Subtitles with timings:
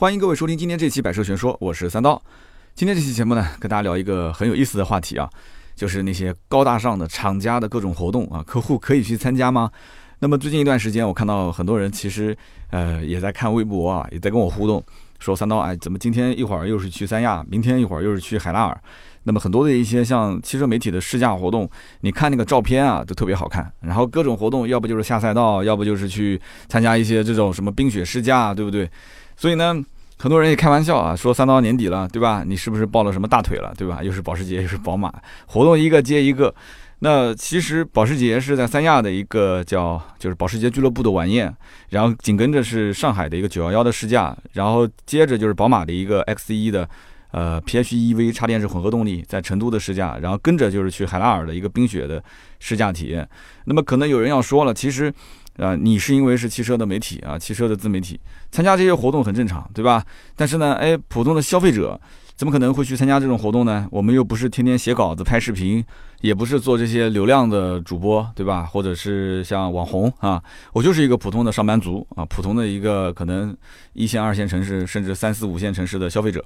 [0.00, 2.18] 欢迎各位收听今天这期《百车全说》，我是三刀。
[2.74, 5.28] 今天这期节目呢，跟大家聊一个很有意思的话题啊，
[5.76, 9.70] 就是那些高大上的厂家的各种活动啊，客户可以去参加吗？
[10.20, 12.34] 那么最近一段时间，我看到很多人其实
[12.70, 14.82] 呃也在看微博啊，也在跟我互动，
[15.18, 18.82] 说三刀哎，怎么今天一会儿又是去三亚，明天一会儿又是去海拉尔？
[19.24, 21.68] 那么很多的一些像汽车媒体的试驾活动，
[22.00, 23.70] 你看那个照片啊，都特别好看。
[23.82, 26.40] 然后各种活动，要不就是下赛道，要不就是去
[26.70, 28.90] 参加一些这种什么冰雪试驾，对不对？
[29.40, 29.74] 所以呢，
[30.18, 32.44] 很多人也开玩笑啊，说三到年底了，对吧？
[32.46, 34.02] 你是不是抱了什么大腿了，对吧？
[34.02, 35.10] 又是保时捷，又是宝马，
[35.46, 36.54] 活动一个接一个。
[36.98, 41.50] 那其实保时捷是在三亚的一个叫就是保时捷俱乐部的晚宴，
[41.88, 46.86] 然后紧跟着是上海的一个九幺幺的试驾，然后接着就是宝马的一个 X 一的
[47.30, 52.22] 呃 PHEV 插电式混合动力在成都的试驾，然后跟着就是去海拉尔的一个冰雪的
[52.58, 53.26] 试驾体验。
[53.64, 55.10] 那么可能有人要说了，其实。
[55.56, 58.18] 啊，你是因为是汽车的媒体啊，汽车的自媒体
[58.50, 60.04] 参加这些活动很正常，对吧？
[60.34, 62.00] 但是呢，哎，普通的消费者
[62.34, 63.86] 怎么可能会去参加这种活动呢？
[63.90, 65.84] 我们又不是天天写稿子、拍视频，
[66.22, 68.62] 也不是做这些流量的主播，对吧？
[68.64, 73.54] 或者是像网红啊，我就是一个普通的上班族啊，普通的一个可能
[73.92, 76.42] 一线、二线城市，甚至三四五线城市的消费者。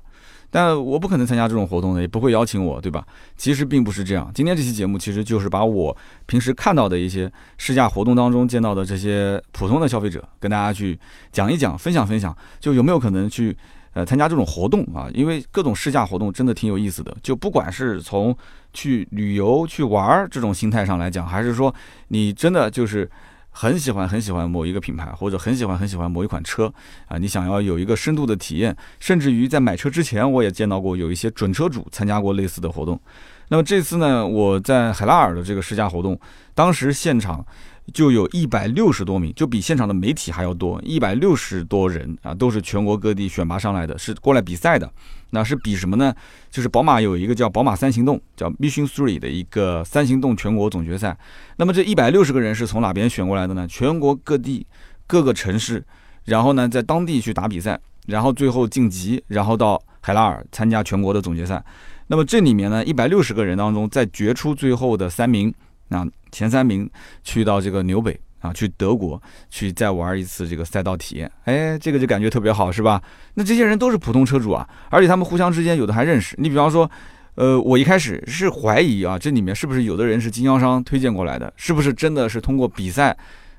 [0.54, 3.04] 但我不可能参加这种活动的，也不会邀请我，对吧？
[3.36, 4.30] 其实并不是这样。
[4.32, 10.96] 今天这期节目其实就是把我平时看到的一些试驾活动当中见到的这些普通的消费者，跟大家去
[11.32, 13.56] 讲一讲，分享分享，就有没有可能去
[13.94, 15.10] 呃参加这种活动啊？
[15.12, 17.12] 因为各种试驾活动真的挺有意思的。
[17.20, 18.32] 就不管是从
[18.72, 21.74] 去旅游去玩儿这种心态上来讲，还是说
[22.06, 23.10] 你真的就是。
[23.54, 26.70] 很喜欢很喜欢某一个品牌，或者很喜欢很喜欢某一款车
[27.06, 33.00] 啊，你想要有一个深度的体验，甚至于在买车之前，我也见到过有一些准车主参加过类似的活动。
[33.48, 36.18] 那么这次呢，我在海拉尔的这个试驾活动，
[36.54, 37.46] 当时现场。
[37.92, 44.90] 就有一百六十多名，就比现场的媒体还要多，一百六十多人啊，都是全国各地选拔上来的，是过来比赛的。
[45.34, 46.14] 那是比什么呢？
[46.50, 51.14] 就是宝马有一个叫宝马三行动，叫 Mission Three 的一个三行动全国总决赛。
[51.56, 53.66] 那么这一百六十个人是从哪边选过来的呢？
[53.68, 54.64] 全国各地
[55.06, 55.84] 各个城市，
[56.24, 61.62] 然后呢在当地去打比赛，然后最后晋级，然后到海拉尔参加全国的总决赛。
[62.06, 65.52] 那么这里面呢，一百六十个人当中，再决出最后的三名。
[65.88, 66.88] 那前三名
[67.22, 73.02] 去到这个纽北啊，去德国去再玩一次这个赛道体验，哎，这个就感觉特别好，是吧？
[73.32, 76.36] 那这些人都是普通车主啊，而且他们互相之间有的还认识。
[76.38, 76.88] 你比方说，
[77.36, 83.16] 呃，我一开始是怀疑啊，这里面是不是有的人是经销商推荐过来的，是不是真的是通过比赛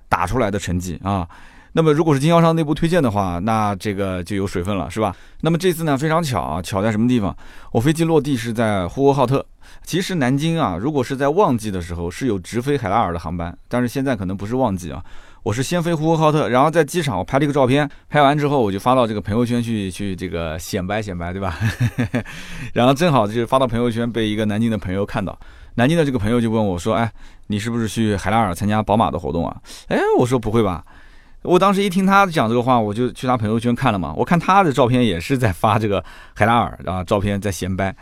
[0.07, 1.28] 打出来的成绩啊？
[1.78, 5.13] 那么如果是经销商内部推荐的话，那这个就有水分了，是吧？
[5.41, 7.36] 那么这次呢，非常巧啊，巧在什么地方？
[7.74, 9.46] 我飞机落地是在呼和浩特。
[9.84, 15.03] 其实南京啊，如果是在旺季的时候，是有直飞海拉尔的航班，但是现在可能不是旺季啊。
[15.44, 21.59] 我是先飞呼和浩特，然后在机场我拍了一个照片，拍完之后我就发到这个朋友圈去去这个显摆显摆，对吧？
[22.72, 25.38] 然后正好就是发到朋友圈，被一个南京的朋友看到，
[25.75, 27.12] 南京的这个朋友就问我说：“哎，
[27.47, 29.58] 你是不是去海拉尔参加宝马的活动啊？”
[29.90, 30.81] 哎，我说不会吧。
[31.45, 34.13] 我当时一听他讲这个话，我就去他朋友圈看了嘛。
[34.16, 37.95] 我看他的照片也是在发这个海拉尔啊，照片在显摆。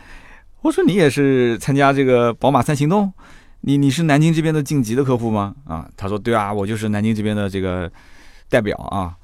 [0.62, 3.12] 我说你也是参加这个宝马三行动，
[3.60, 5.54] 你你是南京这边的晋级的客户吗？
[5.66, 7.90] 啊，他说对啊，我就是南京这边的这个
[8.48, 9.14] 代表啊。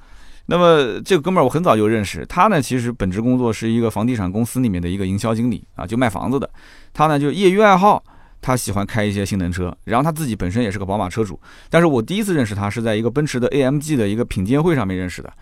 [0.46, 6.48] 那么这个哥们儿我很早就认识，他呢其实本职工作是一个房地产公司里面的一个营销经理啊，就卖房子的。
[6.92, 8.02] 他呢就业余爱好。
[8.40, 11.38] 他喜欢开一些性能车，然后他自己本身也是个宝马车主。
[11.68, 15.32] 但是我第一次认识他是在一个奔驰的 AMG 的一个品鉴会上面认识的。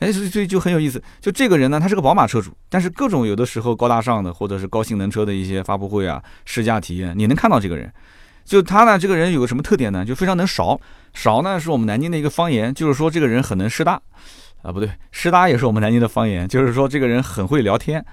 [0.00, 1.02] 哎，所以所以就很有意思。
[1.20, 7.92] 就这个人呢，他是个宝马车主，但是各种有的时候高大上的或者是高性能车的一些发布会啊、试驾体验，你能看到这个人。
[8.44, 10.04] 就他呢，这个人有个什么特点呢？
[10.04, 10.78] 就非常能勺。
[11.12, 14.00] 勺呢是我们南京的一个方言，就是说这个人很能试搭。
[14.62, 18.04] 啊，不对，试搭也是我们南京的方言，就是说这个人很会聊天。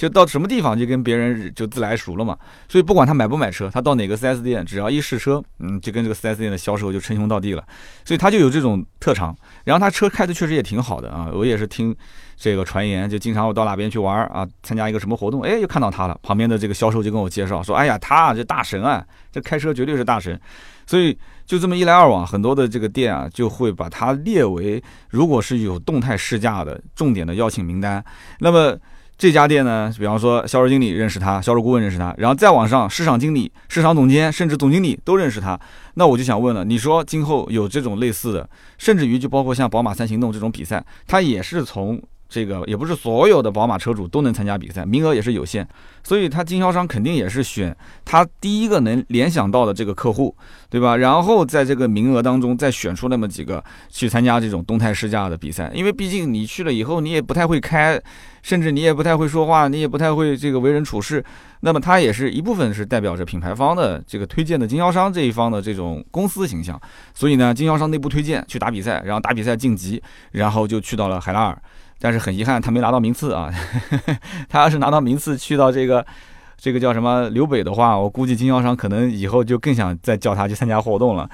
[0.00, 2.34] 就到什么地方就跟别人就自来熟了嘛，
[2.70, 7.62] 所以不管他买不买车，他到哪个 4S 店，只要一试车，嗯，就跟这个 4S 店的销售就称兄道弟了，
[8.02, 9.36] 所以他就有这种特长。
[9.62, 11.94] 然后他车开的确实也挺好的啊，我也是听
[12.34, 20.40] 这个传言，就经常我到哪边去玩啊，参加一个什么活动，哎，又看到他了，旁边的这个销售就跟我介绍说，哎呀，他啊这大神啊，这开车绝对是大神。
[20.86, 21.14] 所以
[21.44, 28.02] 就这么一来二往，很多的这个店啊，就会把他列为如果是有动态试驾的重点的邀请名单，
[28.38, 28.74] 那么。
[29.20, 35.60] 这家店呢，比方说销售经理认识他，销售顾问认识他，然后再往上，市场经理、市场总监，甚至总经理都认识他。
[35.96, 45.66] 那我就想问了，你说今后有这种类似的，甚至于就包括像宝马三行动这种比赛，它也是从这个也不是所有的宝马车主都能参加比赛，名额也是有限，
[46.04, 50.34] 所以他经销商肯定也是选他第一个能联想到的这个客户，
[50.70, 50.96] 对吧？
[50.96, 58.00] 然后在这个名额当中再选出那么几个去参加这种动态试驾的比赛，因为毕竟你去了以后你也不太会开，
[58.42, 61.24] 甚至你也不太会说话，你也不太会这个为人处事，
[61.62, 66.80] 那么他也是一部分是代表着品牌方的这个推荐的经销商这一方的这种公司形象，
[67.12, 70.00] 所以呢，经销商内部推荐去打比赛，然后打比赛晋级，
[70.30, 71.60] 然后就去到了海拉尔。
[72.00, 73.52] 但是很遗憾，他没拿到名次啊！
[74.48, 76.04] 他要是拿到名次，去到这个
[76.56, 81.28] 这个叫什么刘北的话，我估计经销商可能以后就更想再叫他去参加活动了。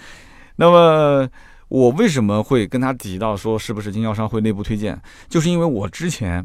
[0.56, 1.28] 那么
[1.68, 5.00] 我为什么会跟他提到说是不是经销商会内部推荐？
[5.28, 6.44] 就是因为我之前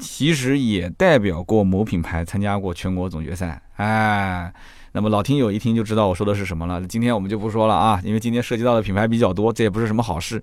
[0.00, 3.60] 其实也代表过某品牌参加过全国总决赛。
[3.76, 4.52] 哎，
[4.92, 6.80] 那么老听友一听就知道我说的是什么了。
[6.86, 10.42] 今天我们就不说了啊，因为今天涉及到的品牌比较多，这也不是什么好事。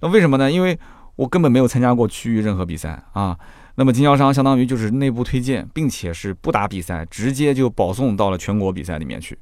[0.00, 0.50] 那为什么呢？
[0.50, 0.78] 因为
[1.16, 3.38] 我根本没有参加过区域任何比赛啊，
[3.74, 9.38] 那么经销商相当于就是内部推荐，并且是不打比赛，直接就保送到了全国比赛里面去。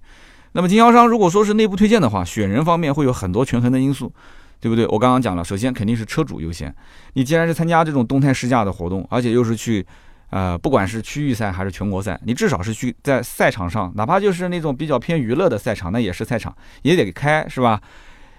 [0.52, 4.12] 那么经销商如果说是内部推荐的话，选人方面会有很多权衡的因素，
[4.58, 4.84] 对不对？
[4.88, 6.74] 我刚刚讲了，首先肯定是车主优先。
[7.12, 9.86] 你既然是参加这种动态试驾的活动，而且又是去，
[10.30, 16.52] 呃，不管是区域赛还是全国赛，你至少是去在赛场上，哪怕就是那种比较偏娱乐的赛场，那也是赛场，
[16.82, 17.80] 也得开，是吧？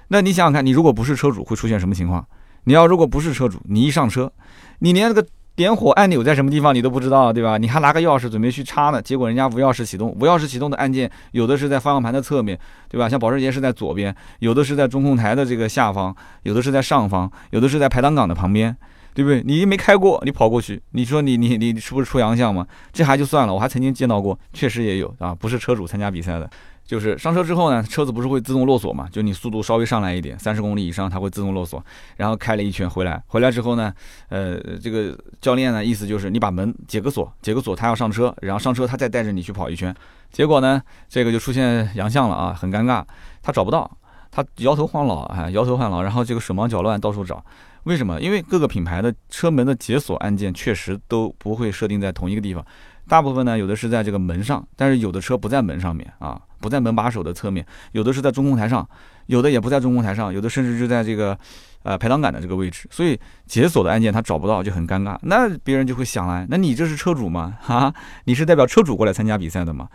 [0.09, 2.27] 那你想想看，你如果不是车主，会出现什么情况？
[2.65, 4.31] 你要如果不是车主，你一上车，
[4.79, 5.25] 你连那个
[5.55, 7.57] 点火按钮在什么地方你都不知道，对吧？
[7.57, 13.09] 你还拿个钥匙准备去插呢，结果人家无钥匙启动，无钥匙启动的按键有的是在方向盘的侧面，对吧？
[13.09, 18.75] 像保时捷是在左边，有的是在中控台的这个下方，有的是在上方，有的是在排挡杆的旁边，
[19.13, 19.43] 对不对？
[19.43, 22.65] 你没开过，你跑过去，你说你你你是不是出洋相嘛？
[22.93, 26.49] 这还就算了，我还曾经见到过，确实也有啊，不是车主参加比赛的。
[26.85, 29.07] 就是上车之后呢，车子不是会自动落锁嘛？
[29.11, 31.83] 就你速度稍微上来一点，三十公里以上，它会自动落锁。
[32.17, 33.93] 然后开了一圈回来，回来之后呢，
[34.29, 39.95] 呃，这个教练呢，意思就是你把门解个锁，解个锁，他要上车，然后上车他再带着你去跑一圈。
[40.31, 43.03] 结果呢，这个就出现洋相了啊，很尴尬，
[43.41, 43.89] 他找不到，
[44.29, 47.43] 他摇头晃脑啊，摇头晃脑，然后这个手忙脚乱到处找。
[47.83, 48.21] 为什么？
[48.21, 52.63] 因为各个品牌的车门的解锁按键确实都不会设定在同一个地方。
[53.07, 58.87] 大部分呢，有的是在这个门上，但是有的车不在门上面啊，不在门把手的侧面，有的是在中控台上，
[59.25, 61.37] 有的也不在中控台上，有的甚至就在这个
[61.81, 65.17] 呃排挡杆的这个位置，所以解锁的按键他找不到就很尴尬。
[65.23, 67.57] 那别人就会想了，那你这是车主吗？
[67.59, 67.91] 哈，
[68.25, 69.89] 你是代表车主过来参加比赛的吗？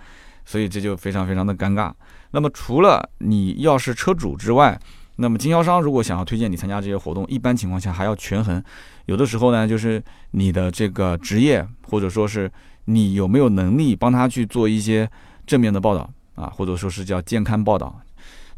[0.44, 1.92] 所以这就非常非常的尴尬。
[2.32, 4.78] 那么除了你要是车主之外，
[5.16, 8.62] 那么经销商如果想要推荐你参加这些活动，一般情况下还要权衡，
[9.06, 10.02] 有的时候呢就是
[10.32, 12.50] 你的这个职业或者说是。
[12.88, 15.10] 你有没有能力帮他去做一些
[15.44, 18.00] 正面的报道啊，或者说是叫健康报道？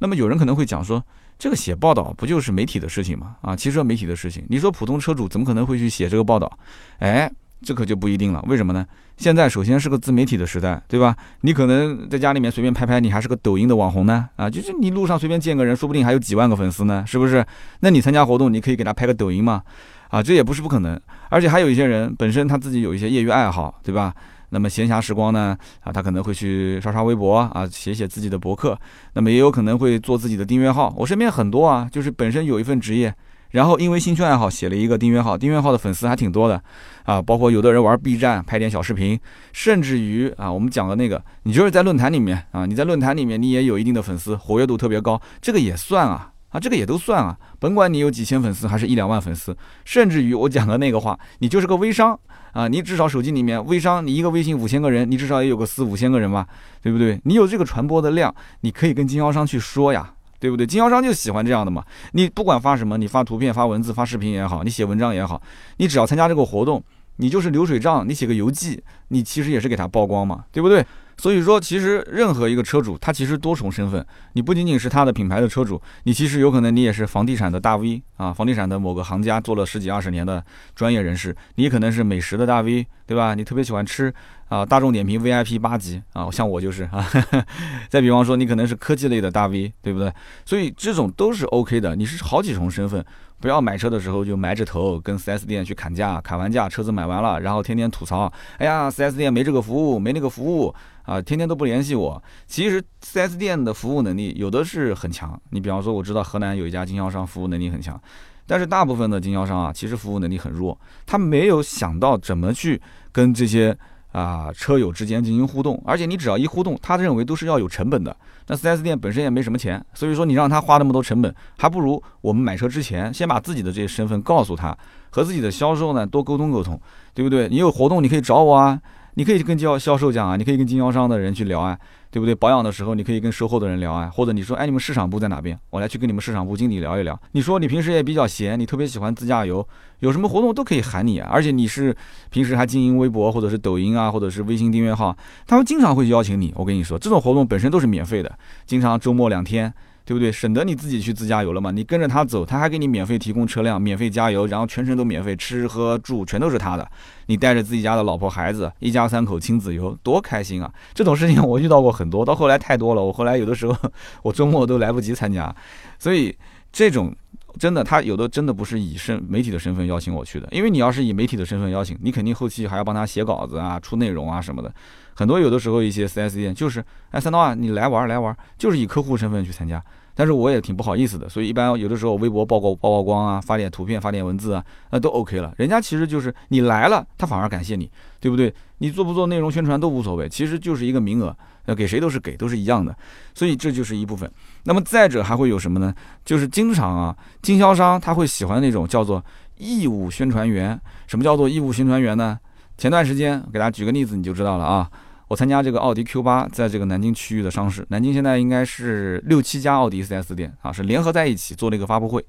[0.01, 1.03] 那么有人可能会讲说，
[1.39, 3.37] 这个写报道不就是媒体的事情吗？
[3.41, 6.59] 啊，汽车媒体的事情，你说普通车主怎么可能会去写这个报道？
[6.99, 7.31] 哎，
[7.63, 8.45] 这可就不一定了。
[8.47, 8.87] 为什么呢？
[9.17, 11.17] 现在首先是个自媒体的时代，对吧？
[11.41, 14.29] 你可能在家里面随便拍拍，你还是个抖音的网红呢。
[14.37, 17.45] 啊，就是你路上随便见个人，说不定还有几万个粉丝呢，是不是？
[17.81, 19.63] 那你参加活动，你可以给他拍个抖音嘛？
[20.11, 20.99] 啊，这也不是不可能，
[21.31, 24.15] 而且还有一些人本身他自己有一些业余爱好，对吧？
[24.51, 28.79] 那么闲暇时光呢，啊，他可能会去刷刷微博啊，写写自己的博客，
[29.15, 30.95] 那么也有可能会做自己的订阅号。
[30.97, 33.15] 我身边很多啊，就是本身有一份职业，
[33.51, 36.63] 然后因为兴趣爱好写了一个订阅号，订阅号的粉丝还挺多的，
[37.05, 39.19] 啊，包括有的人玩 B 站拍点小视频，
[39.53, 46.33] 甚至于啊，我们讲的那个，你就是在论坛里面啊，你在论坛里面你也有一定的粉丝，活跃度特别高，这个也算啊。
[46.51, 52.19] 啊，这个也都算啊，甭管你有几千粉丝还是一两万粉丝，甚至于我讲的那个话，你就是个微商
[52.53, 56.47] 啊，你至少手机里面微商，你一个微信五千个人，你至少也有个四五千个人吧，
[56.83, 57.21] 对不对？
[57.25, 60.67] 你有这个传播的量，你可以跟经销商去说呀，对不对？
[60.67, 61.85] 经销商就喜欢这样的嘛。
[62.13, 65.43] 你不管发什么，你发图片、发文字、发视频也好，你写文章也好，
[65.77, 66.83] 你只要参加这个活动，
[67.17, 70.85] 你就是流水账，你写个游记，你其实也是给他曝光嘛，对不对？
[71.19, 74.07] 所以说，其实任何一个车主，他其实多重身份。
[74.35, 80.43] 你不仅仅是他的品牌的车主，你其实有可能你也是房地产的大 V 啊，房地产的某个行家，做了十几二十年的
[80.77, 81.37] 专业人士。
[81.57, 83.35] 你可能是美食的大 V，对吧？
[83.35, 84.15] 你特别喜欢吃
[84.49, 87.07] 啊，大众点评 VIP 八级啊，像我就是啊。
[87.89, 90.13] 再比方说，你可能是科技类的大 V，对不对？
[90.45, 91.95] 所以这种都是 OK 的。
[91.95, 93.05] 你是好几重身份。
[93.41, 100.75] 不要买车的时候就埋着头跟 4S 店去砍价，砍完价车子买完了，然后天天吐槽，哎呀，4S 店没这个服务，没那个服务
[101.05, 102.21] 啊，天天都不联系我。
[102.49, 108.01] 其实 4S 店的服务能力有的是很强，你比方说我知道河南有一家经销商服务能力很强，
[108.45, 110.77] 但是大部分的经销商啊，其实服务能力很弱，
[111.07, 113.79] 他没有想到怎么去跟这些
[114.13, 118.15] 啊车友之间进行互动，而且你只要一互动，他认为都是要有成本的。
[118.47, 124.77] 那 4S 店本身也没什么钱，所以说你让他花那么多成本，还不如我们买车之前先把自己的这些身份告诉他，
[125.11, 126.81] 和自己的销售呢多沟通沟通，
[127.13, 127.49] 对不对？
[127.49, 128.81] 你有活动你可以找我啊，
[129.15, 131.79] 你可以跟销销售讲啊，你可以跟经销商的人去聊啊。
[132.11, 132.35] 对不对？
[132.35, 135.59] 保养的时候，你可以跟售后的人聊啊，或者你说，哎，你们市场部在哪边？
[135.71, 137.21] 我来去跟你们市场部经理聊一聊。
[137.33, 139.67] 你说你平时也比较闲，你特别喜欢自驾游，
[140.01, 141.29] 有什么活动都可以喊你啊。
[141.31, 141.95] 而且你是
[142.31, 146.53] 平时还经营微博或者是抖音啊，或者是微信订阅号，他们经常会邀请你。
[146.57, 149.73] 我跟你说，这种活动本身都是免费的，经常周末两天。
[150.09, 150.33] 对不对？
[150.33, 151.71] 省得你自己去自驾游了嘛？
[151.71, 156.91] 你跟着他走，他还给你免费提供车辆，免费加油，然后全程都免费，吃喝住全都是他的。
[157.27, 160.73] 你带着自己家的老婆孩子，一家三口亲子游，多开心啊！
[160.95, 163.77] 这种事情我遇到过很多，到后来太多了，我后来有的时候
[164.23, 165.55] 我周末都来不及参加。
[165.99, 166.35] 所以
[166.73, 167.15] 这种
[167.59, 174.73] 真的，他有的真的不是以身媒体的身份邀请我去的，因为你要是以媒体的身份邀请，你肯定后期还要帮他写稿子啊、出内容啊什么的。
[175.15, 179.83] 很多有的时候一些 4S 店就是哎三刀啊，你来玩来玩，就是以客户身份去参加。
[180.19, 185.55] 但是我也挺不好意思的，所以一般有的时候微博曝光曝曝光啊，发点图片发点文字啊，那都 OK 了。
[185.57, 188.53] 人家其实就是你来了，他反而感谢你，对不对？
[188.79, 191.33] 你做不做内容宣传都无所谓，其实就是一个名额，
[191.67, 192.93] 要给谁都是给，都是一样的。
[193.33, 194.29] 所以这就是一部分。
[194.65, 195.95] 那么再者还会有什么呢？
[196.25, 199.25] 就是经常啊，经销商他会喜欢那种叫做
[199.57, 200.77] 义务宣传员。
[201.07, 202.37] 什么叫做义务宣传员呢？
[202.77, 204.91] 前段时间给大家举个例子你就知道了啊。
[205.29, 212.25] 我参加这个奥迪 Q 八在这个南京区域的上市，南京现在应该是六七家奥迪 4S 店啊，是联合在一起做了一个发布会。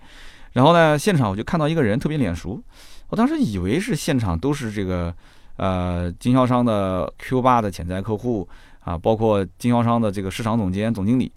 [0.54, 2.62] 然后呢，现场我就看到一个人特别脸熟，
[3.10, 5.14] 我当时以为是现场都是这个
[5.56, 8.48] 呃经销商的 Q 八的潜在客户
[8.82, 11.32] 啊，包括经销商的这个市场总监、总经理。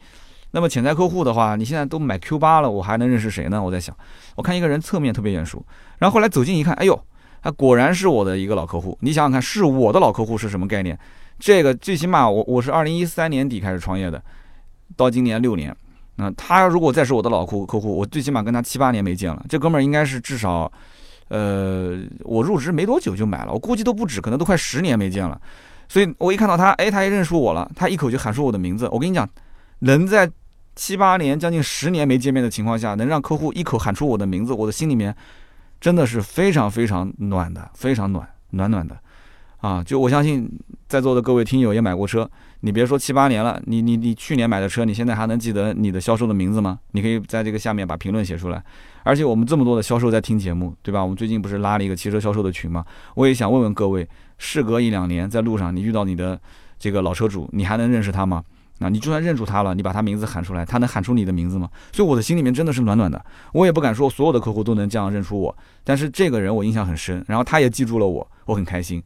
[0.50, 3.62] 那么潜在客户的话，你现在都买 Q 八了，我还能认识谁呢？
[3.62, 3.97] 我在想，
[4.35, 5.64] 我看一个人侧面特别眼熟，
[5.99, 7.00] 然后后来走近一看，哎呦，
[7.40, 8.99] 他果然是我的一个老客户。
[9.00, 10.99] 你想想看，是我的老客户是什么概念？
[11.39, 14.23] 这个最起码我我是二零一三年底开始创业的，
[14.97, 15.75] 到今年六年，
[16.17, 19.45] 那他如果再是我的老客客户，我最起码跟他七八年没见了。
[19.49, 20.71] 这哥们儿应该是至少，
[21.29, 25.41] 呃，我入职没多久就买了，我估计都不止，可能都快十年没见了。
[25.89, 28.89] 所以我一看到他，哎，他也认出我了，他一口就喊出我的名字。
[28.91, 29.29] 我跟你讲，
[29.81, 30.31] 能在
[30.77, 35.15] 七八年将近十年没见面的情况下，能让客户一口喊出我的名字，我的心里面
[35.81, 38.97] 真的是非常非常暖的，非常暖暖暖的。
[39.62, 40.50] 啊，就我相信
[40.88, 42.28] 在座的各位听友也买过车，
[42.61, 46.81] 你别说七八年了，你你你去年买的车，你现在还能记得你的销售的名字吗？
[46.90, 48.62] 你可以在这个下面把评论写出来。
[49.04, 51.00] 而且我们这么多的销售在听节目，对吧？
[51.00, 52.85] 我们最近不是拉了一个汽车销售的群吗？
[53.14, 56.40] 我也想问问各位，事隔一两年，在路上你遇到你的
[56.76, 58.42] 这个老车主，你还能认识他吗？
[58.81, 61.71] 啊，你就算认出他了，你把他名字喊出来，他能喊出你的名字吗？
[61.92, 63.25] 所以我的心里面真的是暖暖的。
[63.52, 69.00] 我也不敢说所有的客户都能这样认出我，但是这个人我印象很深，然后他也记住了我，我很开心。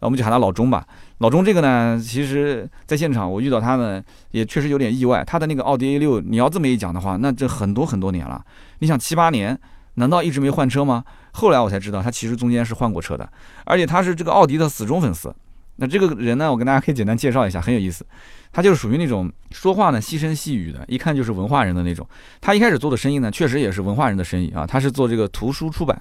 [0.00, 0.86] 那我们就喊他老钟吧。
[1.18, 5.22] 老钟这个呢，其实在现场我遇到他呢，也确实有点意外。
[5.24, 8.42] 他的那个奥迪 A 六，你要这么一讲的话，那这很多很多年了。
[8.78, 9.58] 你想七八年，
[9.94, 11.04] 难道一直没换车吗？
[11.32, 13.28] 后来我才知道，他其实中间是换过车的，
[13.64, 15.34] 而且他是这个奥迪的死忠粉丝。
[15.76, 18.04] 那这个人呢，我跟大家可以简单介绍一下，很有意思。
[18.52, 22.06] 他就是属于那种说话呢细声细语的，一看就是文化人的那种。
[22.40, 24.66] 他一开始做的生意呢，确实也是文化人的生意啊。
[24.66, 26.00] 他是做这个图书出版。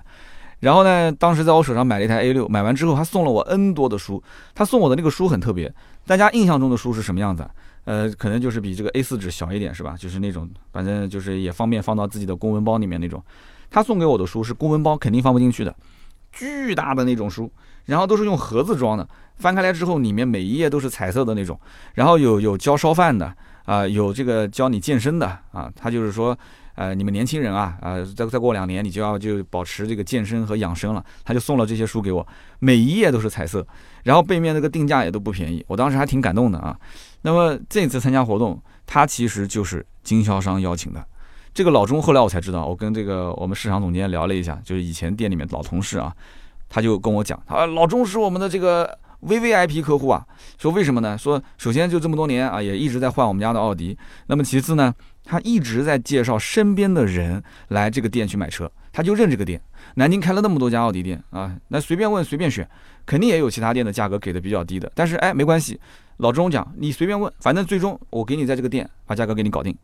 [0.59, 4.21] 然后呢，当时在我手上买了一台 A 六，买完之后他送了我 N 多的书。
[4.53, 5.73] 他送我的那个书很特别，
[6.05, 7.49] 大家印象中的书是什么样子？
[7.85, 9.95] 呃，可能就是比这个 A4 纸小一点，是吧？
[9.97, 13.23] 就是那种，反正就是也方便放到自己的公文包里面那种。
[13.71, 15.73] 他送给我的书是公文包肯定放不进去的，
[16.31, 17.49] 巨大的那种书，
[17.85, 21.57] 然后都是用盒子装的，翻开来之后里面每一页都是彩色的那种。
[21.93, 26.37] 然后有有教烧饭的啊，有这个教你健身的啊，他就是说。
[26.79, 31.03] 呃，你们年轻人啊，呃，再再过两年，你就要就保持这个健身和养生了。
[31.25, 32.25] 他就送了这些书给我，
[32.59, 33.67] 每一页都是彩色，
[34.03, 36.73] 然后背面那个定价也都不便宜，我当时还挺感动的啊。
[37.23, 41.05] 那么这次参加活动，他其实就是经销商邀请的。
[41.53, 46.15] 这个老钟后来我才知道，我跟这个我们市场总监聊了一下，就是以前店里面老同事啊，
[46.69, 50.25] 他就跟我讲，啊，老钟是我们的这个 VVIP 客户啊。
[50.57, 51.17] 说为什么呢？
[51.17, 53.97] 说首先就这么多年啊，也一直在换我们家的奥迪。
[54.27, 54.95] 那么其次呢？
[55.29, 59.61] 他一直在介绍身边的人来这个店去买车，他就认这个店。
[59.93, 62.67] 南京开了那么多家奥迪店啊，那随便问随便选，
[63.05, 64.91] 肯定也有其他店的价格给的比较低的。
[64.95, 65.79] 但是哎，没关系，
[66.17, 69.77] 老钟讲你随便问，反正最终我给你在这个店把价格给你搞定。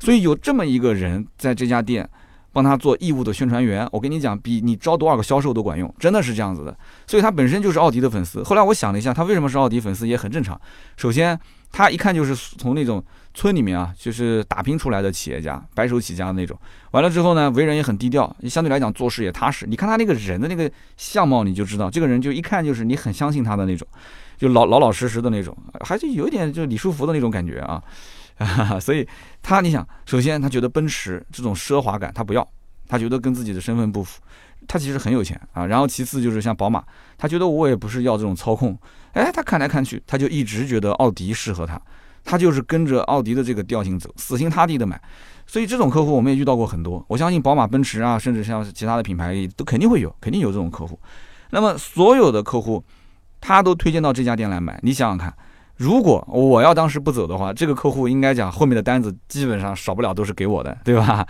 [0.00, 2.08] 所以有这么一个人在这家店，
[2.52, 3.88] 帮他做义务的宣传员。
[3.92, 6.76] 我跟你讲，比你招多少个销售都管用，真的是这样子的。
[7.06, 8.42] 所以他本身就是奥迪的粉丝。
[8.42, 10.60] 后来我想了一下，他为什么是奥迪粉丝也很正常。
[10.96, 11.38] 首先，
[11.70, 13.02] 他一看就是从那种
[13.38, 16.58] 村里面啊，就是打拼出来的企业家，白手起家的那种。
[16.90, 19.64] 完了之后呢，为人也很低调，相对来讲做事也踏实。
[19.64, 23.86] 你看他那个人的那个相貌，你就知道这个人就一看就是你很相信他的那种，
[24.36, 27.80] 就老老老实实的那种，还是有一点就李书福的那种感觉啊。
[28.82, 29.06] 所以
[29.40, 32.48] 他，你想，首先他觉得奔驰这种奢华感他不要，
[32.88, 34.20] 他觉得跟自己的身份不符。
[34.66, 35.64] 他其实很有钱啊。
[35.66, 36.82] 然后其次就是像宝马，
[37.16, 38.76] 他觉得我也不是要这种操控。
[39.12, 41.80] 哎，他看来看去，他就一直觉得奥迪适合他，
[42.24, 45.00] 他就是跟着奥迪的这个调性走，死心塌地的买。
[45.46, 47.04] 所以这种客户我们也遇到过很多。
[47.08, 50.98] 我相信宝马、奔驰啊，甚至像其他的品牌都肯定会有，肯定有这种客户。
[51.50, 52.84] 那么所有的客户，
[53.40, 54.78] 他都推荐到这家店来买。
[54.82, 55.34] 你想想看。
[55.76, 61.24] 如果我要当时不走的话，这个客户应该讲后面的单子基本上少不了都是给我的，对吧？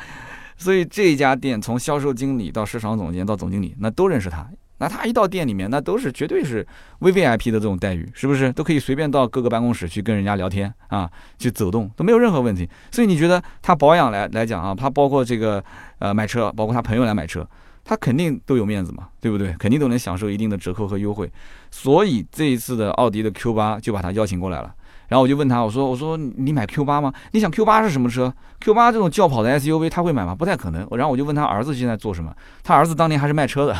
[0.57, 4.49] 所以这家店从销售经理到市场总监到总经理，那都认识他。
[4.78, 6.66] 那他一到店里面，那都是绝对是
[7.00, 8.52] V V I P 的这种待遇，是不是？
[8.52, 12.68] 都可以随便到各个办公室去跟人家聊天啊，去走动都没有任何问题。
[12.90, 15.62] 所以你觉得他保养来来讲啊，他包括这个
[15.99, 17.47] 呃买车，包括他朋友来买车。
[17.85, 19.54] 他肯定都有面子嘛，对不对？
[19.58, 21.32] 肯定都能享受一定的折扣和优惠，
[21.70, 24.75] 所以这一次的奥迪的 Q 八就把他邀请过来了。
[25.06, 27.11] 然后我就问他，我说：“我说你买 Q 八吗？
[27.30, 28.30] 你想 Q 八是什么车
[28.61, 30.35] ？Q 八这种轿跑的 SUV 他会买吗？
[30.35, 32.30] 不太可能。”然后我就问他儿子现在做什么？
[32.62, 33.75] 他儿子当年还是卖车的，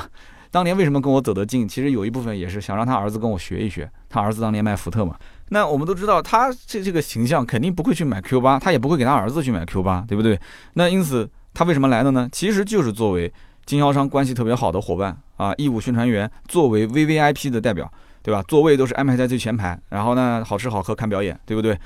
[0.51, 1.69] 当年为什么跟我走得近？
[1.69, 3.91] 其实有一部分也是想让他儿子跟我学一学。
[4.09, 5.17] 他儿子当年卖福特嘛。
[5.51, 10.39] 那我们都知道，他这这个形象肯定不会去买 Q 八，他也不会给他儿子去买 Q 八，对不对？
[10.75, 12.29] 那因此他为什么来的呢？
[12.33, 13.33] 其实就是作为。
[13.67, 18.43] 经销商关系特别好的伙伴啊，义务宣传员作为 V V I P 的代表，对吧？
[18.49, 21.79] 座位都是安排在最前排，然后呢，好吃好喝看表演，对不对？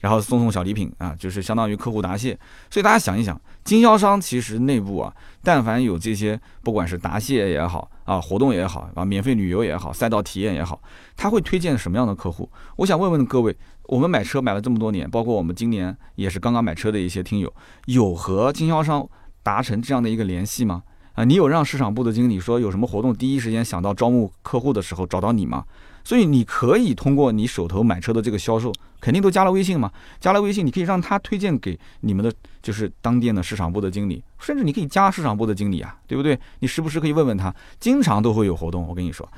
[0.00, 2.38] 然后送送小礼品啊，就是相当于客户答谢。
[2.68, 5.10] 所以大家想一想，经销商其实内部啊，
[5.42, 10.80] 但凡有这些，不管是答谢也好啊，活动也好啊，免费旅游也好，赛道体验也好，
[11.16, 12.50] 他会推荐什么样的客户？
[12.76, 17.52] 我想问问各位，我们买车买了这么多年，包括我们今年也是刚刚买车的一些听友，
[17.86, 19.08] 有和经销商
[19.42, 20.82] 达成这样的一个联系吗？
[21.14, 25.64] 啊，你有让市场部的经理说有什么活动，第一时间想到招募客户的时候找到你吗？
[26.04, 29.90] 所以你可以通过你手头买车的这个销售，肯定都加了微信嘛？
[30.18, 32.32] 加了微信，你可以让他推荐给你们的，
[32.62, 36.38] 就是当店的市场部的经理，甚至你可以加市场部的经理啊，对不对？
[36.58, 39.28] 你时不时可以问问他，经常都会有活动，我跟你说。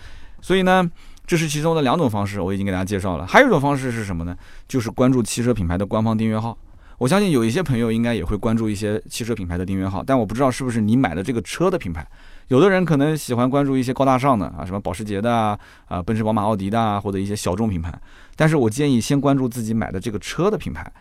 [0.40, 0.90] 所以呢，
[1.26, 3.26] 这是其中的两种方式，我已经给大家介绍了。
[3.26, 4.36] 还有一种方式是什么呢？
[4.66, 6.56] 就是关注汽车品牌的官方订阅号。
[6.98, 12.06] 我相信有一些朋友应该也会关注一些汽车品牌的订阅号，但我不知道是不是你买的这个车的品牌。
[12.48, 17.92] 有的人可能喜欢关注一些高大上的啊，什么保时捷的啊，啊奔驰、宝马、奥迪的啊，或者一些小众品牌。
[18.36, 20.92] 但是我建议先关注自己买的这个车的品牌。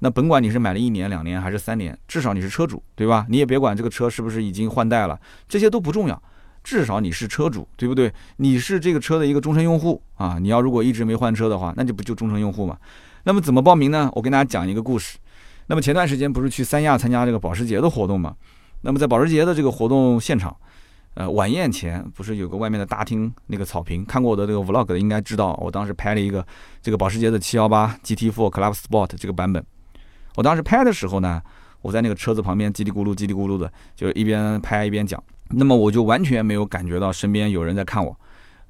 [0.00, 3.26] 那甭管你是买了一年、两年还是三年，至少你是车主，对吧？
[3.28, 6.22] 你也别管这个车是不是已经换代了，这些都不重要，
[6.64, 8.12] 至少你是车主，对不对？
[8.36, 10.38] 你是这个车的一个终身用户啊。
[10.40, 12.76] 你要如果一直没换车的话，那就不就终身用户嘛？
[13.24, 14.10] 那么怎么报名呢？
[14.14, 15.18] 我跟大家讲一个故事。
[15.66, 18.34] 那么前段时间不是去三亚参加这个保时捷的活动嘛？
[18.80, 20.56] 那么在保时捷的这个活动现场，
[21.12, 24.02] 呃，晚宴前不是有个外面的大厅那个草坪？
[24.04, 26.44] 看过我的这个 vlog 的应该知道，我当时拍了一个
[26.80, 29.62] 这个保时捷的718 GT4 Club Sport 这个版本。
[30.40, 31.38] 我当时拍的时候呢，
[31.82, 35.22] 我在那个车子旁边叽里咕噜叽里咕噜的，就一边拍一边讲。
[35.50, 38.18] 那么我就完全没有感觉到身边有人在看我。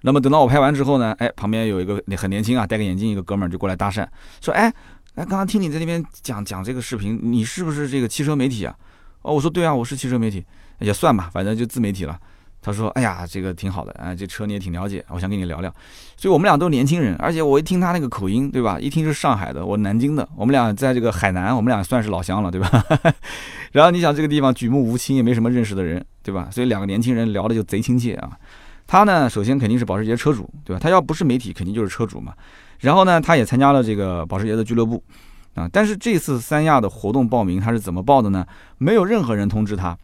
[0.00, 4.04] 那么等到我拍完之后呢，哎，旁边有一个很年轻啊，戴个眼镜一个哥们儿就过来搭讪，
[4.40, 4.72] 说，哎。
[5.14, 8.74] 哎，刚刚听你在那边讲讲这个视频，你是不是这个汽车媒体啊？
[9.22, 10.44] 哦，我说对啊，我是汽车媒体，
[10.78, 12.18] 也算吧，反正就自媒体了。
[12.62, 15.74] 他说，哎呀，这个挺好的，啊，这车你也挺了解，我想跟你聊聊。
[16.16, 18.78] 所以我们俩都是年轻人，而且我一听他那个口音，对吧？
[18.78, 22.84] 一听是上海的，我南京的，我们俩在这个海南，我们俩算是老乡了，对吧？
[23.72, 26.48] 然后你想这个地方举目无亲，也没什么认识的人，对吧？
[26.50, 28.30] 所以两个年轻人聊的就贼亲切啊。
[28.86, 30.80] 他呢，首先肯定是保时捷车主，对吧？
[30.82, 32.34] 他要不是媒体，肯定就是车主嘛。
[32.80, 35.02] 然后呢，他也参加了这个保时捷的俱乐部，
[35.54, 38.44] 啊，但是这次三亚的活动报名他是怎么报的呢？
[38.78, 39.96] 没有任何人通知他，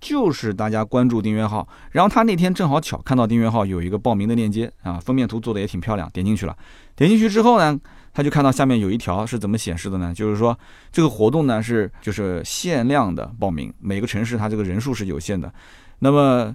[0.00, 6.56] 就是大家关注订阅号，然后他那天正好巧看到订阅号有一个报名的链接啊，封面图做的也挺漂亮，点进去了，
[6.94, 7.78] 点进去之后呢，
[8.12, 10.12] 他就看到下面有一条是怎么显示的呢？
[10.14, 10.58] 就是说
[10.92, 15.52] 这个活动呢是就是限量的报名，每个城市它这个人数是有限的，
[16.00, 16.54] 那么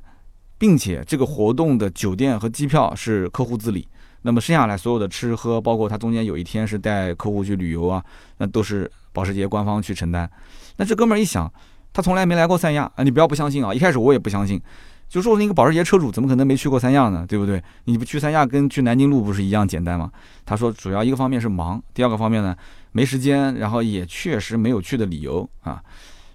[0.57, 3.87] 并且这个活动的酒店和机票是客户自理。
[4.23, 8.05] 那么剩下来所有的吃喝，包括他中间有一天是带客户去旅游啊，
[8.37, 10.29] 那都是保时捷官方去承担。
[10.77, 11.51] 那这哥们儿一想，
[11.93, 14.61] 他从来没来过三亚啊，你不要不相信啊，一开始我也不相信，
[15.09, 17.25] 就说那个保时捷车主怎么可能没去过三亚呢？
[17.27, 17.61] 对不对？
[17.85, 20.11] 你不去三亚跟去南京路不是一样简单吗？
[20.45, 22.55] 他说主要一个方面是忙，第二个方面呢
[22.93, 25.81] 没时间，然后也确实没有去的理由啊。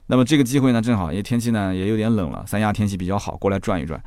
[0.09, 4.01] 那么这个机会呢，正好也天气呢也有点冷了，三亚天气比较好，过来转一转。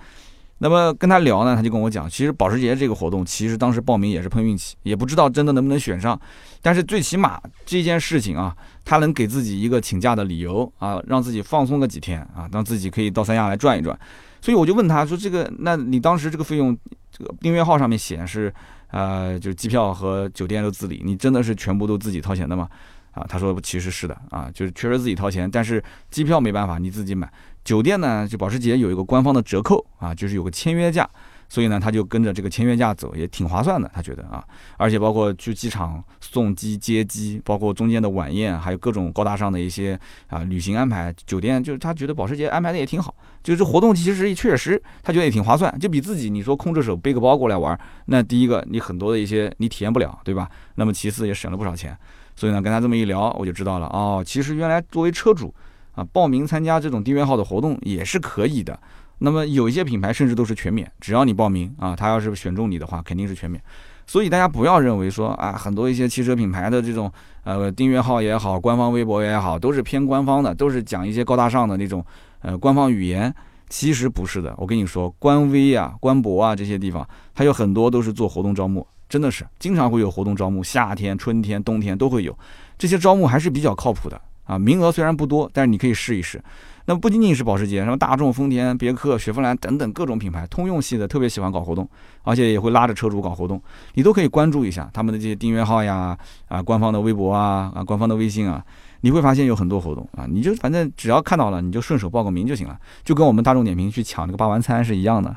[0.60, 6.20] 那么跟他聊呢，他就跟我讲，其实保时捷这个活动，其实当时报名也是碰运气，也不知道真的能不能选上。
[6.62, 13.98] 但是最起码这件事情啊，他能给自己一个请假的理由啊，让自己放松个几天啊，让自己可以到三亚来转一转。
[14.42, 16.78] 所以我就问他说：“这个，那你当时这个费用，
[17.12, 18.54] 这个订阅号上面显示，
[18.92, 22.70] 呃，就是机票和酒店都自理，你真的是全部都自己掏钱的吗？”
[23.12, 27.30] 啊，他说其实是的啊，就是确实自己掏钱，但是机票没办法，你自己买。
[27.70, 31.08] 酒店呢，就保时捷有一个官方的折扣啊，就是有个签约价，
[31.48, 34.44] 所以呢，他就跟着这个签约价走，也挺划算的，他觉得啊，
[34.76, 50.50] 而且包括去机场送机接机，包括中间的晚宴，还有各种高大上的一些啊旅行安排，酒店就是他觉得保时捷安排的也挺好，就是活动其实也确实他觉得也挺划算，就比自己你说空着手背个包过来玩，那第一个你很多的一些你体验不了，对吧？
[50.74, 51.96] 那么其次也省了不少钱，
[52.36, 55.54] 所以呢，跟他这么一聊，我就知道了哦，其实原来作为车主。
[56.00, 58.80] 啊，报名参加这种订阅号的活动也是可以的。
[59.18, 63.62] 那么有一些品牌甚至都是全免，只要你报名啊，他要是选中你的话，肯定是全免。
[64.08, 67.12] 所以大家不要认为说啊，很多一些汽车品牌的这种
[67.44, 72.04] 呃订阅号也好，官方微博也好，都是偏官方的，都是讲一些高大上的那种
[72.42, 73.34] 呃官方语言。
[73.68, 82.36] 其实不是的，我跟你说，官微啊、官博啊这些地方，它有很多都是做活动招募，真的是经常会有活动招募，夏天、春天、冬天都会有，
[82.80, 84.20] 这些招募还是比较靠谱的。
[84.50, 86.42] 啊，名额虽然不多，但是你可以试一试。
[86.86, 91.88] 那么不仅仅是保时捷，什么大众、丰田、别克、雪佛兰等等各种品牌，通用系的特别喜欢搞活动，
[92.24, 93.62] 而且也会拉着车主搞活动，
[93.94, 98.66] 你都可以关注一下他们的这些订阅号呀，啊，官方的微博啊，啊，官方的微信啊，
[99.02, 105.36] 你会发现有很多活动啊，你就反正只要看到了，你就顺手报个名就行了，就跟我们大众点评去抢那个八完餐是一样的。